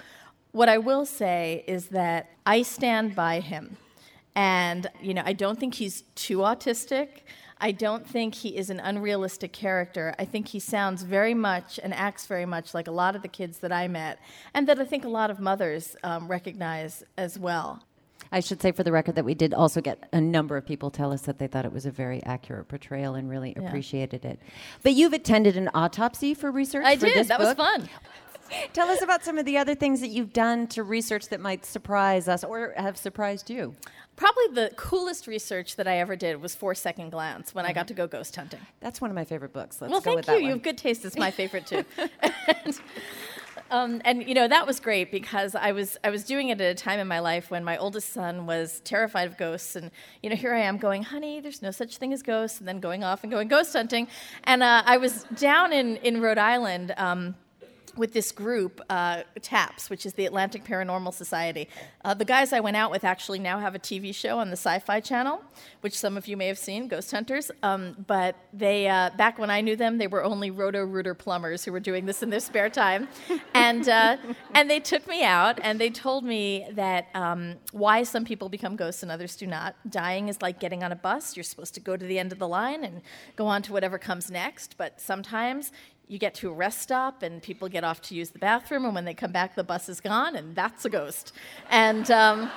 [0.52, 3.76] What I will say is that I stand by him.
[4.37, 7.09] And, you know, I don't think he's too autistic.
[7.59, 10.14] I don't think he is an unrealistic character.
[10.19, 13.29] I think he sounds very much and acts very much like a lot of the
[13.29, 14.19] kids that I met,
[14.53, 17.83] and that I think a lot of mothers um, recognize as well.
[18.33, 20.90] I should say for the record that we did also get a number of people
[20.90, 23.66] tell us that they thought it was a very accurate portrayal and really yeah.
[23.66, 24.40] appreciated it.
[24.83, 26.85] But you've attended an autopsy for research.
[26.85, 27.29] I for did.
[27.29, 27.57] that book.
[27.57, 27.88] was fun.
[28.72, 31.64] Tell us about some of the other things that you've done to research that might
[31.64, 33.74] surprise us or have surprised you.
[34.16, 37.70] Probably the coolest research that I ever did was for Second Glance when mm-hmm.
[37.70, 38.61] I got to go ghost hunting.
[38.80, 39.80] That's one of my favorite books.
[39.80, 40.46] Let's well, go thank you.
[40.46, 41.04] You have good taste.
[41.04, 41.85] It's my favorite too.
[42.48, 42.80] and,
[43.70, 46.70] um, and you know that was great because I was I was doing it at
[46.70, 49.90] a time in my life when my oldest son was terrified of ghosts, and
[50.22, 52.80] you know here I am going, honey, there's no such thing as ghosts, and then
[52.80, 54.09] going off and going ghost hunting,
[54.44, 56.94] and uh, I was down in in Rhode Island.
[56.96, 57.35] Um,
[57.96, 61.68] with this group, uh, TAPS, which is the Atlantic Paranormal Society.
[62.04, 64.56] Uh, the guys I went out with actually now have a TV show on the
[64.56, 65.42] Sci Fi Channel,
[65.80, 67.50] which some of you may have seen, Ghost Hunters.
[67.62, 71.64] Um, but they, uh, back when I knew them, they were only roto rooter plumbers
[71.64, 73.09] who were doing this in their spare time.
[73.54, 74.16] and, uh,
[74.54, 78.76] and they took me out and they told me that um, why some people become
[78.76, 79.74] ghosts and others do not.
[79.88, 81.37] Dying is like getting on a bus.
[81.37, 83.02] You're supposed to go to the end of the line and
[83.37, 84.76] go on to whatever comes next.
[84.76, 85.72] But sometimes
[86.09, 88.95] you get to a rest stop and people get off to use the bathroom, and
[88.95, 91.33] when they come back, the bus is gone, and that's a ghost.
[91.71, 92.51] And um,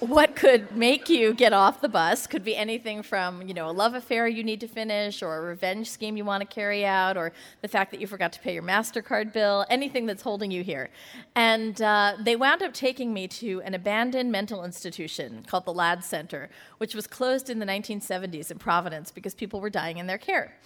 [0.00, 3.72] what could make you get off the bus could be anything from you know a
[3.72, 7.16] love affair you need to finish or a revenge scheme you want to carry out
[7.16, 10.62] or the fact that you forgot to pay your mastercard bill anything that's holding you
[10.62, 10.90] here.
[11.34, 16.04] And uh, they wound up taking me to an abandoned mental institution called the ladd
[16.04, 20.18] center which was closed in the 1970s in providence because people were dying in their
[20.18, 20.56] care.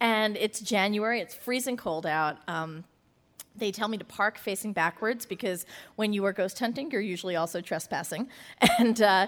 [0.00, 2.84] And it's january it's freezing cold out um,
[3.56, 5.64] they tell me to park facing backwards because
[5.96, 8.28] when you are ghost hunting, you're usually also trespassing.
[8.78, 9.26] And uh,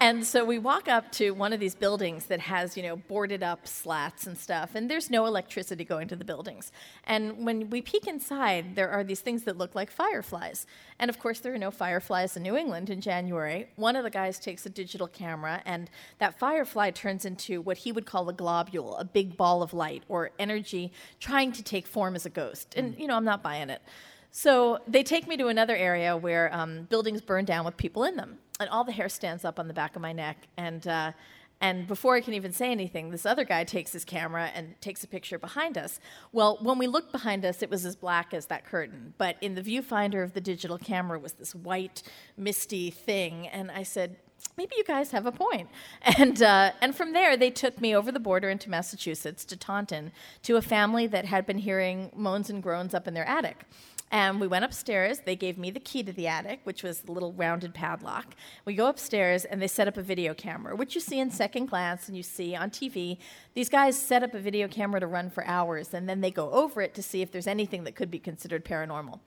[0.00, 3.42] and so we walk up to one of these buildings that has, you know, boarded
[3.42, 6.72] up slats and stuff, and there's no electricity going to the buildings.
[7.04, 10.66] And when we peek inside, there are these things that look like fireflies.
[10.98, 13.68] And of course, there are no fireflies in New England in January.
[13.76, 17.92] One of the guys takes a digital camera, and that firefly turns into what he
[17.92, 22.14] would call a globule, a big ball of light or energy trying to take form
[22.14, 22.74] as a ghost.
[22.76, 23.82] And, you know, I'm not buying it.
[24.30, 28.16] So they take me to another area where um, buildings burn down with people in
[28.16, 30.46] them and all the hair stands up on the back of my neck.
[30.56, 31.12] And uh,
[31.60, 35.02] and before I can even say anything, this other guy takes his camera and takes
[35.04, 36.00] a picture behind us.
[36.32, 39.14] Well, when we looked behind us, it was as black as that curtain.
[39.16, 42.02] But in the viewfinder of the digital camera was this white,
[42.36, 43.48] misty thing.
[43.48, 44.16] And I said,
[44.58, 45.70] maybe you guys have a point.
[46.18, 50.12] And, uh, and from there, they took me over the border into Massachusetts to Taunton
[50.42, 53.64] to a family that had been hearing moans and groans up in their attic.
[54.12, 55.20] And we went upstairs.
[55.24, 58.34] They gave me the key to the attic, which was the little rounded padlock.
[58.64, 61.66] We go upstairs and they set up a video camera, which you see in second
[61.66, 63.18] glance and you see on TV.
[63.54, 66.50] These guys set up a video camera to run for hours and then they go
[66.50, 69.18] over it to see if there's anything that could be considered paranormal.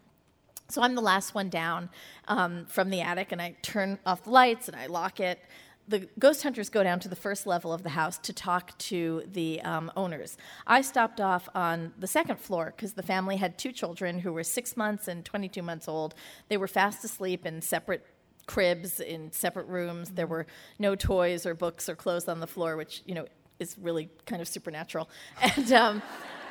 [0.70, 1.90] So I'm the last one down
[2.28, 5.40] um, from the attic and I turn off the lights and I lock it
[5.90, 9.24] the ghost hunters go down to the first level of the house to talk to
[9.32, 10.38] the um, owners.
[10.68, 14.44] I stopped off on the second floor because the family had two children who were
[14.44, 16.14] six months and 22 months old.
[16.48, 18.06] They were fast asleep in separate
[18.46, 20.12] cribs in separate rooms.
[20.12, 20.46] There were
[20.78, 23.26] no toys or books or clothes on the floor, which you know
[23.60, 25.10] is really kind of supernatural.
[25.42, 26.02] And um,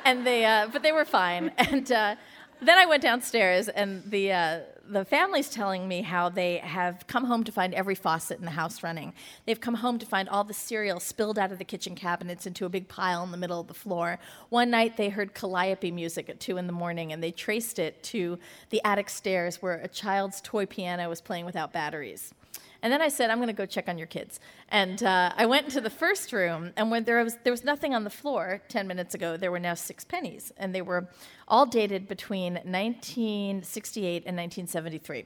[0.05, 1.51] and they uh, but they were fine.
[1.57, 2.15] And uh,
[2.61, 7.25] then I went downstairs, and the uh, the family's telling me how they have come
[7.25, 9.13] home to find every faucet in the house running.
[9.45, 12.65] They've come home to find all the cereal spilled out of the kitchen cabinets into
[12.65, 14.17] a big pile in the middle of the floor.
[14.49, 18.01] One night they heard calliope music at two in the morning, and they traced it
[18.03, 18.39] to
[18.71, 22.33] the attic stairs where a child's toy piano was playing without batteries.
[22.81, 24.39] And then I said, I'm going to go check on your kids.
[24.69, 27.93] And uh, I went into the first room, and when there was, there was nothing
[27.93, 30.53] on the floor 10 minutes ago, there were now six pennies.
[30.57, 31.09] And they were
[31.47, 35.25] all dated between 1968 and 1973.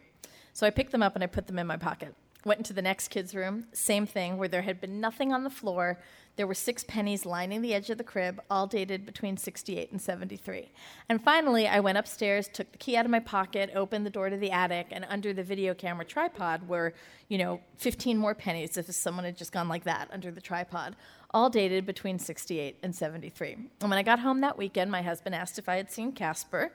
[0.53, 2.15] So I picked them up and I put them in my pocket.
[2.45, 5.49] Went into the next kid's room, same thing, where there had been nothing on the
[5.49, 5.99] floor.
[6.35, 10.01] There were six pennies lining the edge of the crib, all dated between 68 and
[10.01, 10.71] 73.
[11.07, 14.31] And finally, I went upstairs, took the key out of my pocket, opened the door
[14.31, 16.93] to the attic, and under the video camera tripod were,
[17.27, 20.95] you know, 15 more pennies if someone had just gone like that under the tripod,
[21.31, 23.53] all dated between 68 and 73.
[23.81, 26.71] And when I got home that weekend, my husband asked if I had seen Casper.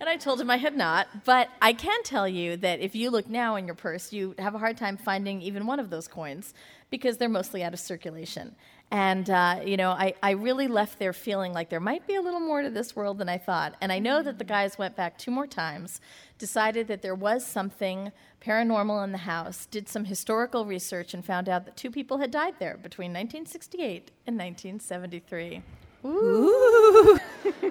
[0.00, 1.24] And I told him I had not.
[1.24, 4.54] But I can tell you that if you look now in your purse, you have
[4.54, 6.54] a hard time finding even one of those coins
[6.90, 8.54] because they're mostly out of circulation.
[8.90, 12.22] And, uh, you know, I, I really left there feeling like there might be a
[12.22, 13.74] little more to this world than I thought.
[13.82, 16.00] And I know that the guys went back two more times,
[16.38, 21.50] decided that there was something paranormal in the house, did some historical research, and found
[21.50, 25.62] out that two people had died there between 1968 and 1973.
[26.06, 27.18] Ooh.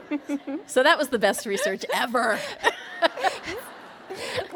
[0.67, 2.37] so that was the best research ever.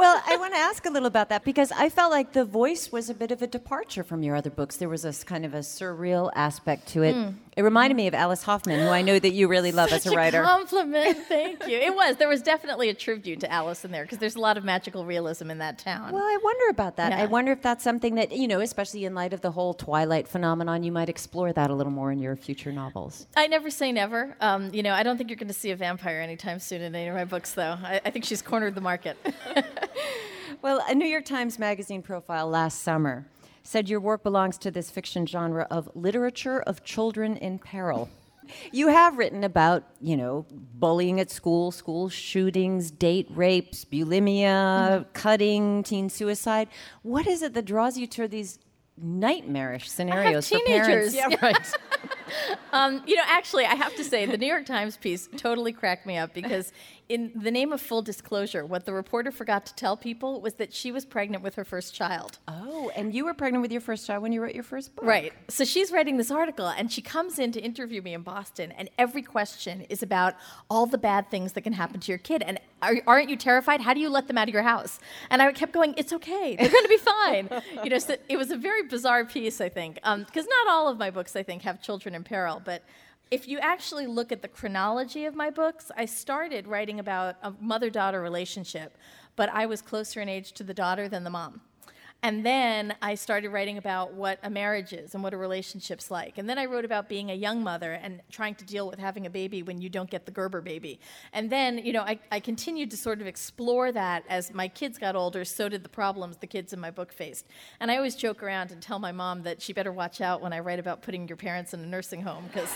[0.02, 2.92] well, I want to ask a little about that because I felt like the voice
[2.92, 4.78] was a bit of a departure from your other books.
[4.78, 7.16] There was a kind of a surreal aspect to it.
[7.16, 7.36] Mm.
[7.58, 10.16] It reminded me of Alice Hoffman, who I know that you really love as a
[10.16, 10.42] writer.
[10.42, 11.78] A compliment, thank you.
[11.78, 12.16] It was.
[12.16, 15.06] There was definitely a tribute to Alice in there because there's a lot of magical
[15.06, 16.14] realism in that town.
[16.14, 17.12] Well, I wonder about that.
[17.12, 17.22] Yeah.
[17.22, 20.30] I wonder if that's something that you know, especially in light of the whole Twilight
[20.30, 23.28] phenomenon, you might explore that a little more in your future novels.
[23.36, 24.38] I never say never.
[24.40, 26.96] Um, you know, I don't think you're going to see a vampire anytime soon in
[26.96, 27.78] any of my books, though.
[27.84, 29.18] I, I think she's cornered the market.
[30.62, 33.26] well, a New York Times Magazine profile last summer
[33.64, 38.10] said your work belongs to this fiction genre of literature of children in peril.
[38.74, 45.12] You have written about, you know, bullying at school, school shootings, date rapes, bulimia, mm-hmm.
[45.14, 46.68] cutting, teen suicide.
[47.04, 48.60] What is it that draws you to these
[48.98, 51.16] nightmarish scenarios for parents?
[51.16, 51.74] Yeah, right.
[52.74, 56.06] um, you know, actually, I have to say, the New York Times piece totally cracked
[56.06, 56.72] me up because,
[57.10, 60.74] in the name of full disclosure, what the reporter forgot to tell people was that
[60.74, 62.40] she was pregnant with her first child.
[62.48, 65.06] Oh, and you were pregnant with your first child when you wrote your first book.
[65.06, 65.34] Right.
[65.50, 68.90] So she's writing this article, and she comes in to interview me in Boston, and
[68.98, 70.36] every question is about
[70.70, 72.44] all the bad things that can happen to your kid.
[72.44, 73.82] And are, aren't you terrified?
[73.82, 75.00] How do you let them out of your house?
[75.30, 76.56] And I kept going, it's okay.
[76.58, 77.50] They're going to be fine.
[77.84, 80.88] you know, so it was a very bizarre piece, I think, because um, not all
[80.88, 82.84] of my books, I think, have children in peril, but
[83.32, 87.54] if you actually look at the chronology of my books, I started writing about a
[87.62, 88.98] mother daughter relationship,
[89.38, 91.62] but I was closer in age to the daughter than the mom.
[92.24, 96.38] And then I started writing about what a marriage is and what a relationship's like.
[96.38, 99.26] And then I wrote about being a young mother and trying to deal with having
[99.26, 101.00] a baby when you don't get the Gerber baby.
[101.34, 105.00] And then, you know, I, I continued to sort of explore that as my kids
[105.00, 107.48] got older, so did the problems the kids in my book faced.
[107.80, 110.54] And I always joke around and tell my mom that she better watch out when
[110.54, 112.70] I write about putting your parents in a nursing home, because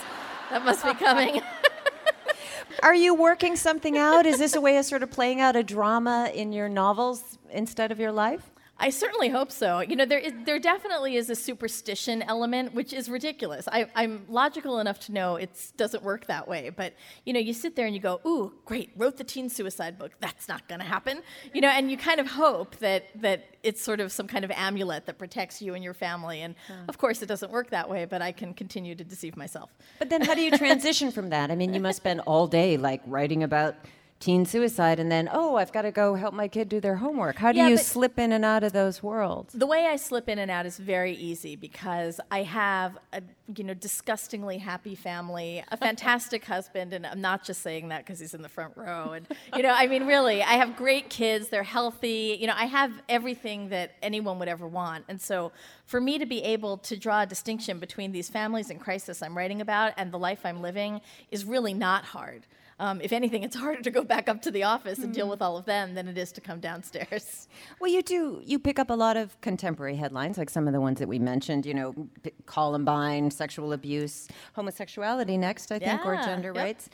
[0.50, 1.40] that must be coming.
[2.82, 4.26] Are you working something out?
[4.26, 7.92] Is this a way of sort of playing out a drama in your novels instead
[7.92, 8.50] of your life?
[8.78, 9.80] I certainly hope so.
[9.80, 13.66] You know, there is, there definitely is a superstition element, which is ridiculous.
[13.72, 16.70] I, am logical enough to know it doesn't work that way.
[16.70, 18.90] But you know, you sit there and you go, "Ooh, great!
[18.96, 20.12] Wrote the teen suicide book.
[20.20, 21.22] That's not going to happen."
[21.54, 24.50] You know, and you kind of hope that that it's sort of some kind of
[24.50, 26.42] amulet that protects you and your family.
[26.42, 26.54] And
[26.88, 28.04] of course, it doesn't work that way.
[28.04, 29.70] But I can continue to deceive myself.
[29.98, 31.50] But then, how do you transition from that?
[31.50, 33.76] I mean, you must spend all day like writing about
[34.18, 37.36] teen suicide and then oh i've got to go help my kid do their homework.
[37.36, 39.52] How do yeah, you slip in and out of those worlds?
[39.52, 43.22] The way i slip in and out is very easy because i have a
[43.54, 48.18] you know disgustingly happy family a fantastic husband and i'm not just saying that because
[48.18, 51.48] he's in the front row and you know i mean really i have great kids
[51.48, 55.04] they're healthy you know i have everything that anyone would ever want.
[55.08, 55.52] And so
[55.86, 59.36] for me to be able to draw a distinction between these families in crisis i'm
[59.36, 61.00] writing about and the life i'm living
[61.30, 62.46] is really not hard
[62.78, 65.14] um, if anything, it's harder to go back up to the office and mm-hmm.
[65.14, 67.48] deal with all of them than it is to come downstairs.
[67.80, 68.42] Well, you do.
[68.44, 71.18] You pick up a lot of contemporary headlines, like some of the ones that we
[71.18, 71.66] mentioned.
[71.66, 72.08] You know,
[72.46, 75.36] Columbine, sexual abuse, homosexuality.
[75.36, 76.64] Next, I think, yeah, or gender yep.
[76.64, 76.90] rights.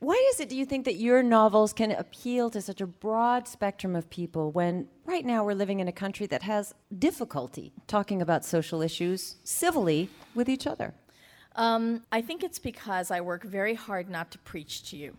[0.00, 3.46] Why is it, do you think, that your novels can appeal to such a broad
[3.46, 8.22] spectrum of people when right now we're living in a country that has difficulty talking
[8.22, 10.94] about social issues civilly with each other?
[11.56, 15.16] Um, I think it's because I work very hard not to preach to you.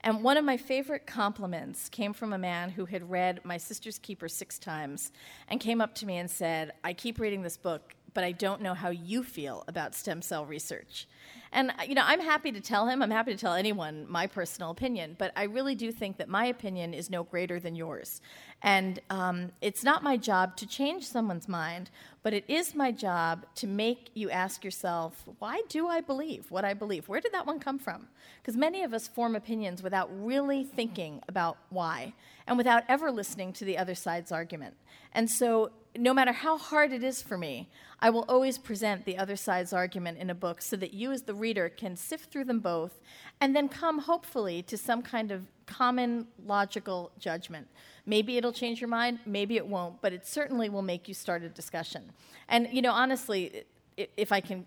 [0.00, 3.98] And one of my favorite compliments came from a man who had read My Sister's
[3.98, 5.10] Keeper six times
[5.48, 8.62] and came up to me and said, I keep reading this book, but I don't
[8.62, 11.06] know how you feel about stem cell research.
[11.52, 14.70] And you know, I'm happy to tell him, I'm happy to tell anyone my personal
[14.70, 18.20] opinion, but I really do think that my opinion is no greater than yours.
[18.62, 21.90] And um, it's not my job to change someone's mind,
[22.22, 26.64] but it is my job to make you ask yourself, why do I believe what
[26.64, 27.08] I believe?
[27.08, 28.08] Where did that one come from?
[28.42, 32.12] Because many of us form opinions without really thinking about why
[32.46, 34.74] and without ever listening to the other side's argument.
[35.12, 37.68] And so no matter how hard it is for me,
[38.00, 41.22] I will always present the other side's argument in a book so that you, as
[41.22, 43.00] the reader, can sift through them both
[43.40, 47.66] and then come, hopefully, to some kind of common logical judgment.
[48.06, 51.42] Maybe it'll change your mind, maybe it won't, but it certainly will make you start
[51.42, 52.12] a discussion.
[52.48, 53.64] And, you know, honestly,
[53.96, 54.64] if I can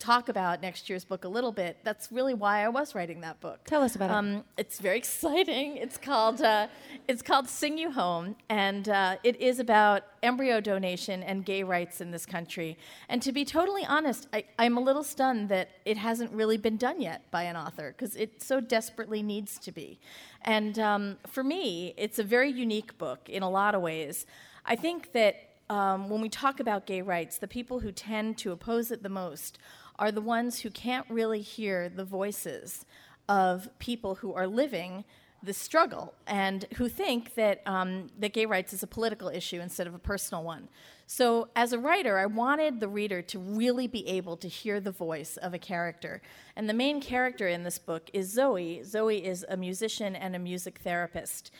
[0.00, 1.76] talk about next year's book a little bit.
[1.84, 3.60] That's really why I was writing that book.
[3.66, 4.44] Tell us about um, it.
[4.56, 5.76] It's very exciting.
[5.76, 6.66] It's called uh,
[7.06, 12.00] it's called Sing You Home, and uh, it is about embryo donation and gay rights
[12.00, 12.76] in this country.
[13.08, 16.76] And to be totally honest, I, I'm a little stunned that it hasn't really been
[16.76, 20.00] done yet by an author because it so desperately needs to be.
[20.42, 24.24] And um, for me, it's a very unique book in a lot of ways.
[24.64, 28.50] I think that um, when we talk about gay rights, the people who tend to
[28.50, 29.58] oppose it the most
[30.00, 32.86] are the ones who can't really hear the voices
[33.28, 35.04] of people who are living
[35.42, 39.86] the struggle and who think that, um, that gay rights is a political issue instead
[39.86, 40.68] of a personal one.
[41.06, 44.92] So, as a writer, I wanted the reader to really be able to hear the
[44.92, 46.20] voice of a character.
[46.56, 48.82] And the main character in this book is Zoe.
[48.84, 51.50] Zoe is a musician and a music therapist.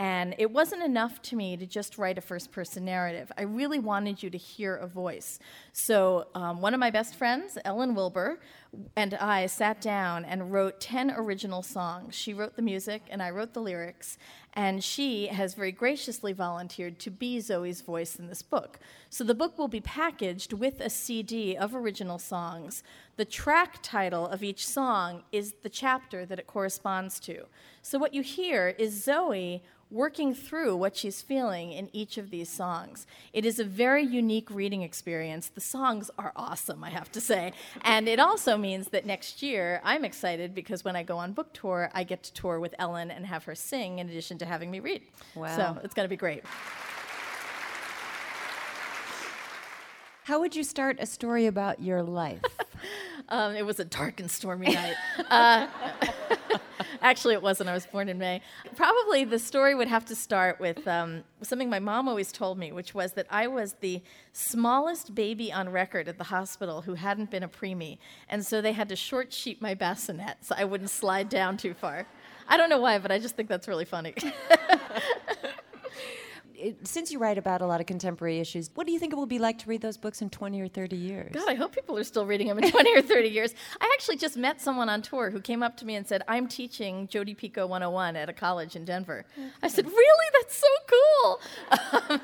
[0.00, 3.30] And it wasn't enough to me to just write a first person narrative.
[3.36, 5.38] I really wanted you to hear a voice.
[5.74, 8.40] So, um, one of my best friends, Ellen Wilber,
[8.96, 12.14] and I sat down and wrote 10 original songs.
[12.14, 14.16] She wrote the music, and I wrote the lyrics.
[14.54, 18.78] And she has very graciously volunteered to be Zoe's voice in this book.
[19.08, 22.82] So the book will be packaged with a CD of original songs.
[23.16, 27.46] The track title of each song is the chapter that it corresponds to.
[27.82, 32.48] So what you hear is Zoe working through what she's feeling in each of these
[32.48, 33.06] songs.
[33.32, 35.48] It is a very unique reading experience.
[35.48, 37.52] The songs are awesome, I have to say.
[37.82, 41.52] And it also means that next year I'm excited because when I go on book
[41.52, 44.70] tour, I get to tour with Ellen and have her sing in addition to having
[44.70, 45.02] me read.
[45.34, 45.56] Wow.
[45.56, 46.44] So it's going to be great.
[50.24, 52.42] How would you start a story about your life?
[53.28, 54.96] um, it was a dark and stormy night.
[55.30, 55.68] Uh,
[57.02, 57.68] Actually, it wasn't.
[57.68, 58.42] I was born in May.
[58.76, 62.72] Probably the story would have to start with um, something my mom always told me,
[62.72, 67.30] which was that I was the smallest baby on record at the hospital who hadn't
[67.30, 67.98] been a preemie.
[68.28, 71.74] And so they had to short sheet my bassinet so I wouldn't slide down too
[71.74, 72.06] far.
[72.50, 74.14] I don't know why, but I just think that's really funny.
[76.84, 79.26] since you write about a lot of contemporary issues, what do you think it will
[79.26, 81.32] be like to read those books in 20 or 30 years?
[81.32, 83.54] God, I hope people are still reading them in 20 or 30 years.
[83.80, 86.48] I actually just met someone on tour who came up to me and said, I'm
[86.48, 89.24] teaching Jodi Picoult 101 at a college in Denver.
[89.32, 89.48] Okay.
[89.62, 90.26] I said, Really?
[90.32, 91.40] That's so cool.
[92.10, 92.20] Um,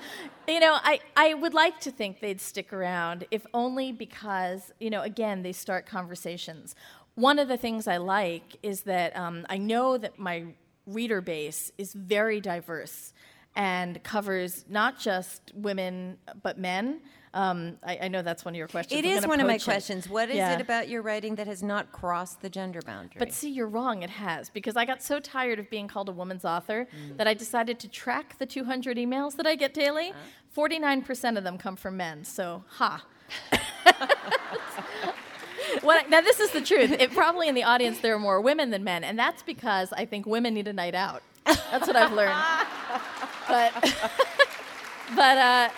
[0.49, 4.91] you know, I, I would like to think they'd stick around, if only because, you
[4.91, 6.75] know, again, they start conversations.
[7.17, 10.47] One of the things I like is that um, I know that my
[10.87, 13.13] reader base is very diverse
[13.57, 17.01] and covers not just women but men.
[17.33, 18.99] Um, I, I, know that's one of your questions.
[18.99, 19.65] It I'm is one of my it.
[19.65, 20.09] questions.
[20.09, 20.55] What is yeah.
[20.55, 23.19] it about your writing that has not crossed the gender boundary?
[23.19, 24.03] But see, you're wrong.
[24.03, 27.17] It has because I got so tired of being called a woman's author mm.
[27.19, 30.11] that I decided to track the 200 emails that I get daily.
[30.11, 30.15] Uh.
[30.57, 32.25] 49% of them come from men.
[32.25, 33.05] So, ha.
[35.87, 36.93] now this is the truth.
[36.93, 40.05] It, probably in the audience there are more women than men, and that's because I
[40.05, 41.23] think women need a night out.
[41.45, 42.43] That's what I've learned.
[43.49, 43.73] but
[45.17, 45.69] but uh,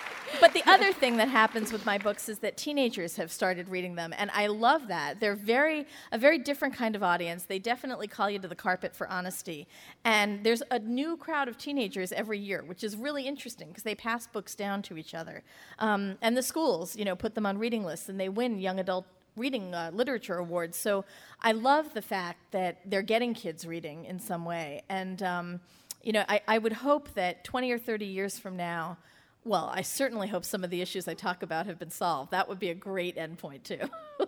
[0.41, 3.95] but the other thing that happens with my books is that teenagers have started reading
[3.95, 5.21] them, and I love that.
[5.21, 7.45] They're very a very different kind of audience.
[7.45, 9.67] They definitely call you to the carpet for honesty,
[10.05, 13.95] and there's a new crowd of teenagers every year, which is really interesting because they
[13.95, 15.43] pass books down to each other,
[15.79, 18.79] um, and the schools, you know, put them on reading lists, and they win young
[18.79, 19.07] adult
[19.39, 20.77] reading uh, literature awards.
[20.77, 21.05] So
[21.41, 25.23] I love the fact that they're getting kids reading in some way, and.
[25.23, 25.61] Um,
[26.03, 28.99] you know, I, I would hope that 20 or 30 years from now,
[29.45, 32.31] well, I certainly hope some of the issues I talk about have been solved.
[32.31, 33.81] That would be a great endpoint, too.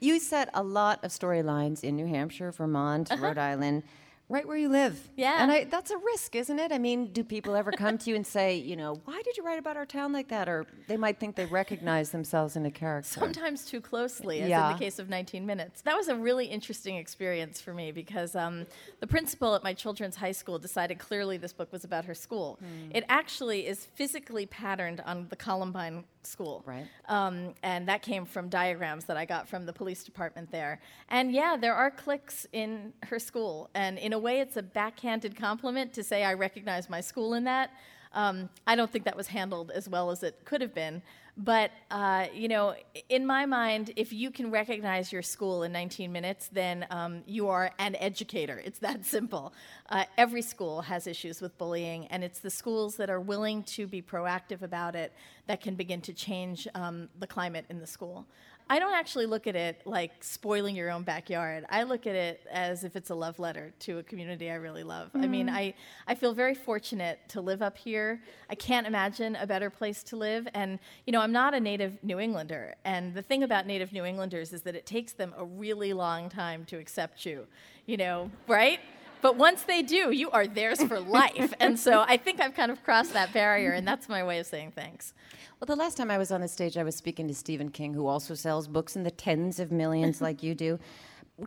[0.00, 3.22] you set a lot of storylines in New Hampshire, Vermont, uh-huh.
[3.22, 3.82] Rhode Island
[4.30, 5.10] right where you live.
[5.16, 5.42] Yeah.
[5.42, 6.70] And I, that's a risk, isn't it?
[6.70, 9.44] I mean, do people ever come to you and say, you know, why did you
[9.44, 10.48] write about our town like that?
[10.48, 13.18] Or they might think they recognize themselves in a character.
[13.20, 14.70] Sometimes too closely, as yeah.
[14.70, 15.82] in the case of 19 Minutes.
[15.82, 18.66] That was a really interesting experience for me because um,
[19.00, 22.58] the principal at my children's high school decided clearly this book was about her school.
[22.60, 22.90] Hmm.
[22.94, 26.62] It actually is physically patterned on the Columbine school.
[26.66, 26.86] Right.
[27.08, 30.80] Um, and that came from diagrams that I got from the police department there.
[31.08, 33.70] And yeah, there are cliques in her school.
[33.74, 37.44] And in a way, it's a backhanded compliment to say I recognize my school in
[37.44, 37.70] that.
[38.12, 41.02] Um, I don't think that was handled as well as it could have been.
[41.36, 42.74] But, uh, you know,
[43.08, 47.48] in my mind, if you can recognize your school in 19 minutes, then um, you
[47.48, 48.60] are an educator.
[48.64, 49.52] It's that simple.
[49.88, 53.86] Uh, every school has issues with bullying, and it's the schools that are willing to
[53.86, 55.12] be proactive about it
[55.46, 58.26] that can begin to change um, the climate in the school.
[58.72, 61.66] I don't actually look at it like spoiling your own backyard.
[61.70, 64.84] I look at it as if it's a love letter to a community I really
[64.84, 65.08] love.
[65.08, 65.24] Mm-hmm.
[65.24, 65.56] I mean, mm-hmm.
[65.56, 65.74] I,
[66.06, 68.22] I feel very fortunate to live up here.
[68.48, 70.46] I can't imagine a better place to live.
[70.54, 72.76] And, you know, I'm not a native New Englander.
[72.84, 76.28] And the thing about native New Englanders is that it takes them a really long
[76.28, 77.48] time to accept you,
[77.86, 78.78] you know, right?
[79.22, 81.52] But once they do, you are theirs for life.
[81.60, 84.46] and so I think I've kind of crossed that barrier, and that's my way of
[84.46, 85.12] saying thanks.
[85.60, 87.92] Well, the last time I was on the stage, I was speaking to Stephen King,
[87.92, 90.78] who also sells books in the tens of millions like you do.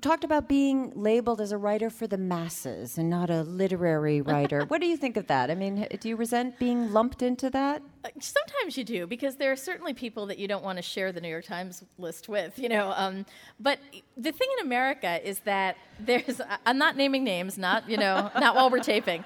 [0.02, 4.66] Talked about being labeled as a writer for the masses and not a literary writer.
[4.66, 5.52] what do you think of that?
[5.52, 7.82] I mean, do you resent being lumped into that?
[8.04, 11.12] Uh, sometimes you do, because there are certainly people that you don't want to share
[11.12, 12.94] the New York Times list with, you know.
[12.96, 13.26] Um,
[13.60, 13.80] but
[14.18, 18.56] the thing in America is that there's, I'm not naming names, not, you know, not
[18.56, 19.24] while we're taping.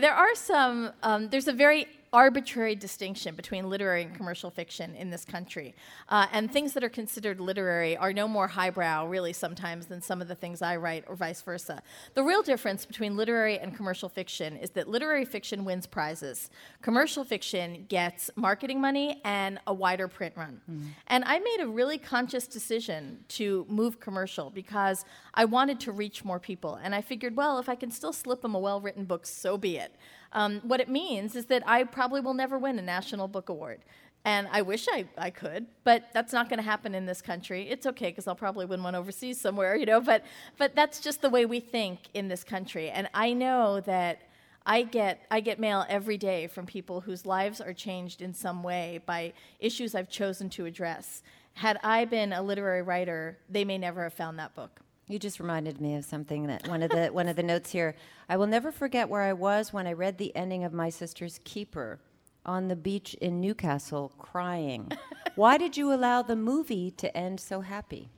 [0.00, 5.10] There are some, um, there's a very arbitrary distinction between literary and commercial fiction in
[5.10, 5.74] this country.
[6.08, 10.22] Uh, and things that are considered literary are no more highbrow, really, sometimes, than some
[10.22, 11.82] of the things I write, or vice versa.
[12.14, 16.50] The real difference between literary and commercial fiction is that literary fiction wins prizes,
[16.82, 20.60] commercial fiction gets marketing money and a wider print run.
[20.70, 20.88] Mm-hmm.
[21.08, 25.04] And I made a really conscious decision to move commercial because
[25.34, 26.78] I wanted to reach more people.
[26.82, 29.56] And I figured, well, if I can still slip them a well written book, so
[29.58, 29.94] be it.
[30.32, 33.80] Um, what it means is that I probably will never win a National Book Award.
[34.24, 37.68] And I wish I, I could, but that's not going to happen in this country.
[37.70, 40.24] It's okay because I'll probably win one overseas somewhere, you know, but,
[40.58, 42.90] but that's just the way we think in this country.
[42.90, 44.22] And I know that
[44.66, 48.64] I get, I get mail every day from people whose lives are changed in some
[48.64, 51.22] way by issues I've chosen to address.
[51.54, 54.80] Had I been a literary writer, they may never have found that book.
[55.08, 57.94] You just reminded me of something that one of the one of the notes here.
[58.28, 61.38] I will never forget where I was when I read the ending of My Sister's
[61.44, 62.00] Keeper
[62.44, 64.90] on the beach in New Castle crying.
[65.36, 68.08] Why did you allow the movie to end so happy?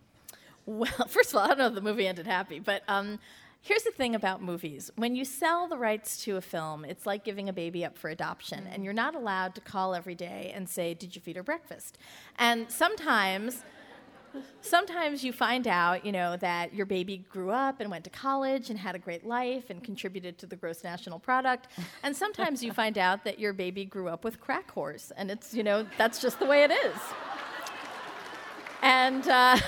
[0.65, 3.19] Well, first of all, I don't know if the movie ended happy, but um,
[3.61, 4.91] here's the thing about movies.
[4.97, 8.09] When you sell the rights to a film, it's like giving a baby up for
[8.09, 11.43] adoption, and you're not allowed to call every day and say, Did you feed her
[11.43, 11.99] breakfast?
[12.39, 13.63] And sometimes
[14.61, 18.71] sometimes you find out, you know, that your baby grew up and went to college
[18.71, 21.69] and had a great life and contributed to the gross national product.
[22.03, 25.55] And sometimes you find out that your baby grew up with crack whores, and it's,
[25.55, 26.97] you know, that's just the way it is.
[28.83, 29.59] And uh,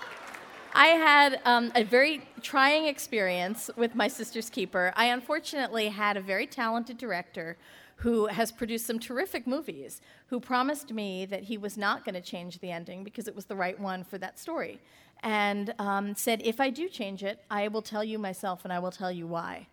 [0.74, 4.92] I had um, a very trying experience with my sister's keeper.
[4.94, 7.56] I unfortunately had a very talented director
[7.96, 12.20] who has produced some terrific movies, who promised me that he was not going to
[12.20, 14.80] change the ending because it was the right one for that story.
[15.22, 18.78] And um, said, if I do change it, I will tell you myself and I
[18.78, 19.66] will tell you why.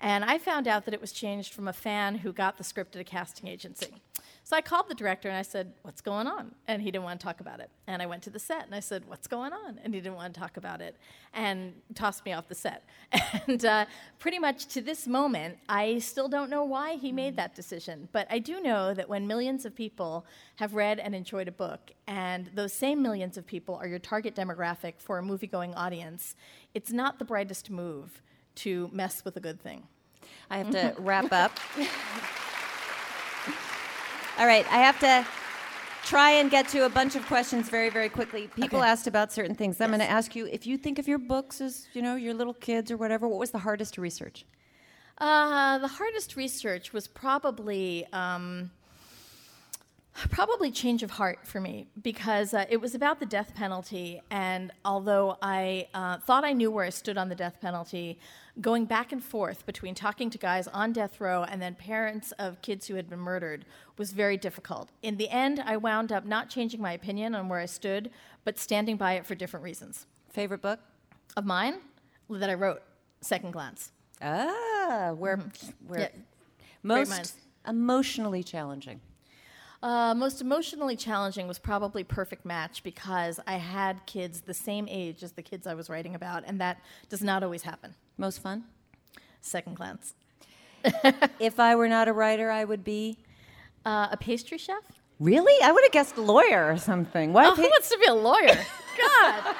[0.00, 2.96] And I found out that it was changed from a fan who got the script
[2.96, 4.00] at a casting agency.
[4.50, 6.54] So I called the director and I said, What's going on?
[6.66, 7.70] And he didn't want to talk about it.
[7.86, 9.78] And I went to the set and I said, What's going on?
[9.84, 10.96] And he didn't want to talk about it
[11.34, 12.84] and tossed me off the set.
[13.46, 13.86] And uh,
[14.18, 18.08] pretty much to this moment, I still don't know why he made that decision.
[18.10, 20.26] But I do know that when millions of people
[20.56, 24.34] have read and enjoyed a book, and those same millions of people are your target
[24.34, 26.34] demographic for a movie going audience,
[26.74, 28.20] it's not the brightest move
[28.56, 29.84] to mess with a good thing.
[30.50, 31.58] I have to wrap up.
[34.38, 35.26] All right, I have to
[36.04, 38.48] try and get to a bunch of questions very, very quickly.
[38.56, 38.88] People okay.
[38.88, 39.80] asked about certain things.
[39.80, 42.34] I'm going to ask you if you think of your books as, you know, your
[42.34, 43.28] little kids or whatever.
[43.28, 44.44] What was the hardest to research?
[45.18, 48.06] Uh, the hardest research was probably.
[48.12, 48.70] Um,
[50.30, 54.72] probably change of heart for me because uh, it was about the death penalty and
[54.84, 58.18] although i uh, thought i knew where i stood on the death penalty
[58.60, 62.60] going back and forth between talking to guys on death row and then parents of
[62.62, 63.64] kids who had been murdered
[63.96, 64.90] was very difficult.
[65.02, 68.10] In the end, I wound up not changing my opinion on where I stood,
[68.44, 70.06] but standing by it for different reasons.
[70.30, 70.80] Favorite book?
[71.36, 71.80] Of mine?
[72.28, 72.82] That I wrote,
[73.20, 73.92] Second Glance.
[74.20, 75.88] Ah, where, mm-hmm.
[75.88, 76.08] where yeah.
[76.82, 77.34] most
[77.66, 79.00] emotionally challenging.
[79.82, 85.22] Uh, most emotionally challenging was probably Perfect Match because I had kids the same age
[85.22, 86.78] as the kids I was writing about, and that
[87.08, 87.94] does not always happen.
[88.18, 88.64] Most fun?
[89.40, 90.14] Second glance.
[91.40, 93.18] if I were not a writer, I would be
[93.86, 94.82] uh, a pastry chef.
[95.18, 95.62] Really?
[95.62, 97.32] I would have guessed lawyer or something.
[97.32, 98.48] Why oh, who wants to be a lawyer?
[98.98, 99.54] God.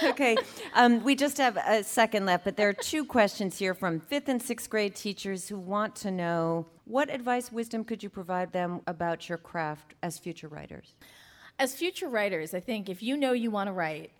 [0.04, 0.36] okay.
[0.74, 4.28] Um, we just have a second left, but there are two questions here from fifth
[4.28, 8.80] and sixth grade teachers who want to know what advice, wisdom could you provide them
[8.86, 10.94] about your craft as future writers?
[11.58, 14.10] As future writers, I think if you know you want to write,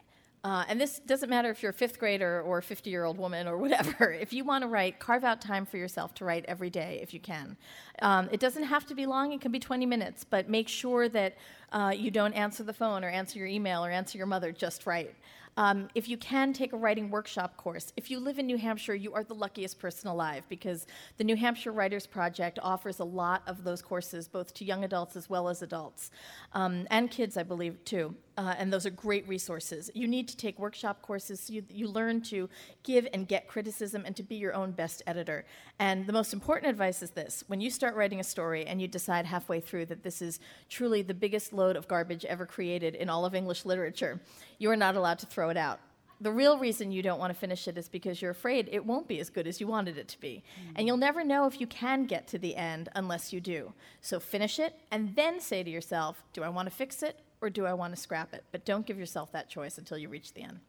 [0.43, 3.19] uh, and this doesn't matter if you're a fifth grader or a 50 year old
[3.19, 4.13] woman or whatever.
[4.13, 7.13] If you want to write, carve out time for yourself to write every day if
[7.13, 7.57] you can.
[8.03, 11.09] Um, it doesn't have to be long, it can be 20 minutes, but make sure
[11.09, 11.37] that
[11.73, 14.87] uh, you don't answer the phone or answer your email or answer your mother, just
[14.87, 15.15] write.
[15.57, 18.95] Um, if you can take a writing workshop course, if you live in New Hampshire,
[18.95, 20.87] you are the luckiest person alive because
[21.17, 25.17] the New Hampshire Writers Project offers a lot of those courses, both to young adults
[25.17, 26.11] as well as adults,
[26.53, 28.15] um, and kids, I believe, too.
[28.37, 29.91] Uh, and those are great resources.
[29.95, 32.49] You need to take workshop courses so you, you learn to
[32.83, 35.45] give and get criticism and to be your own best editor.
[35.79, 38.89] And the most important advice is this when you start writing a story and you
[38.89, 43.09] decide halfway through that this is truly the biggest load of garbage ever created in
[43.09, 44.21] all of English literature,
[44.59, 45.81] you are not allowed to throw it out
[46.21, 49.09] the real reason you don't want to finish it is because you're afraid it won't
[49.09, 50.43] be as good as you wanted it to be.
[50.61, 50.73] Mm-hmm.
[50.77, 53.73] And you'll never know if you can get to the end unless you do.
[54.03, 57.51] So finish it and then say to yourself, do I want to fix it or
[57.51, 58.45] do I want to scrap it?
[58.53, 60.61] But don't give yourself that choice until you reach the end.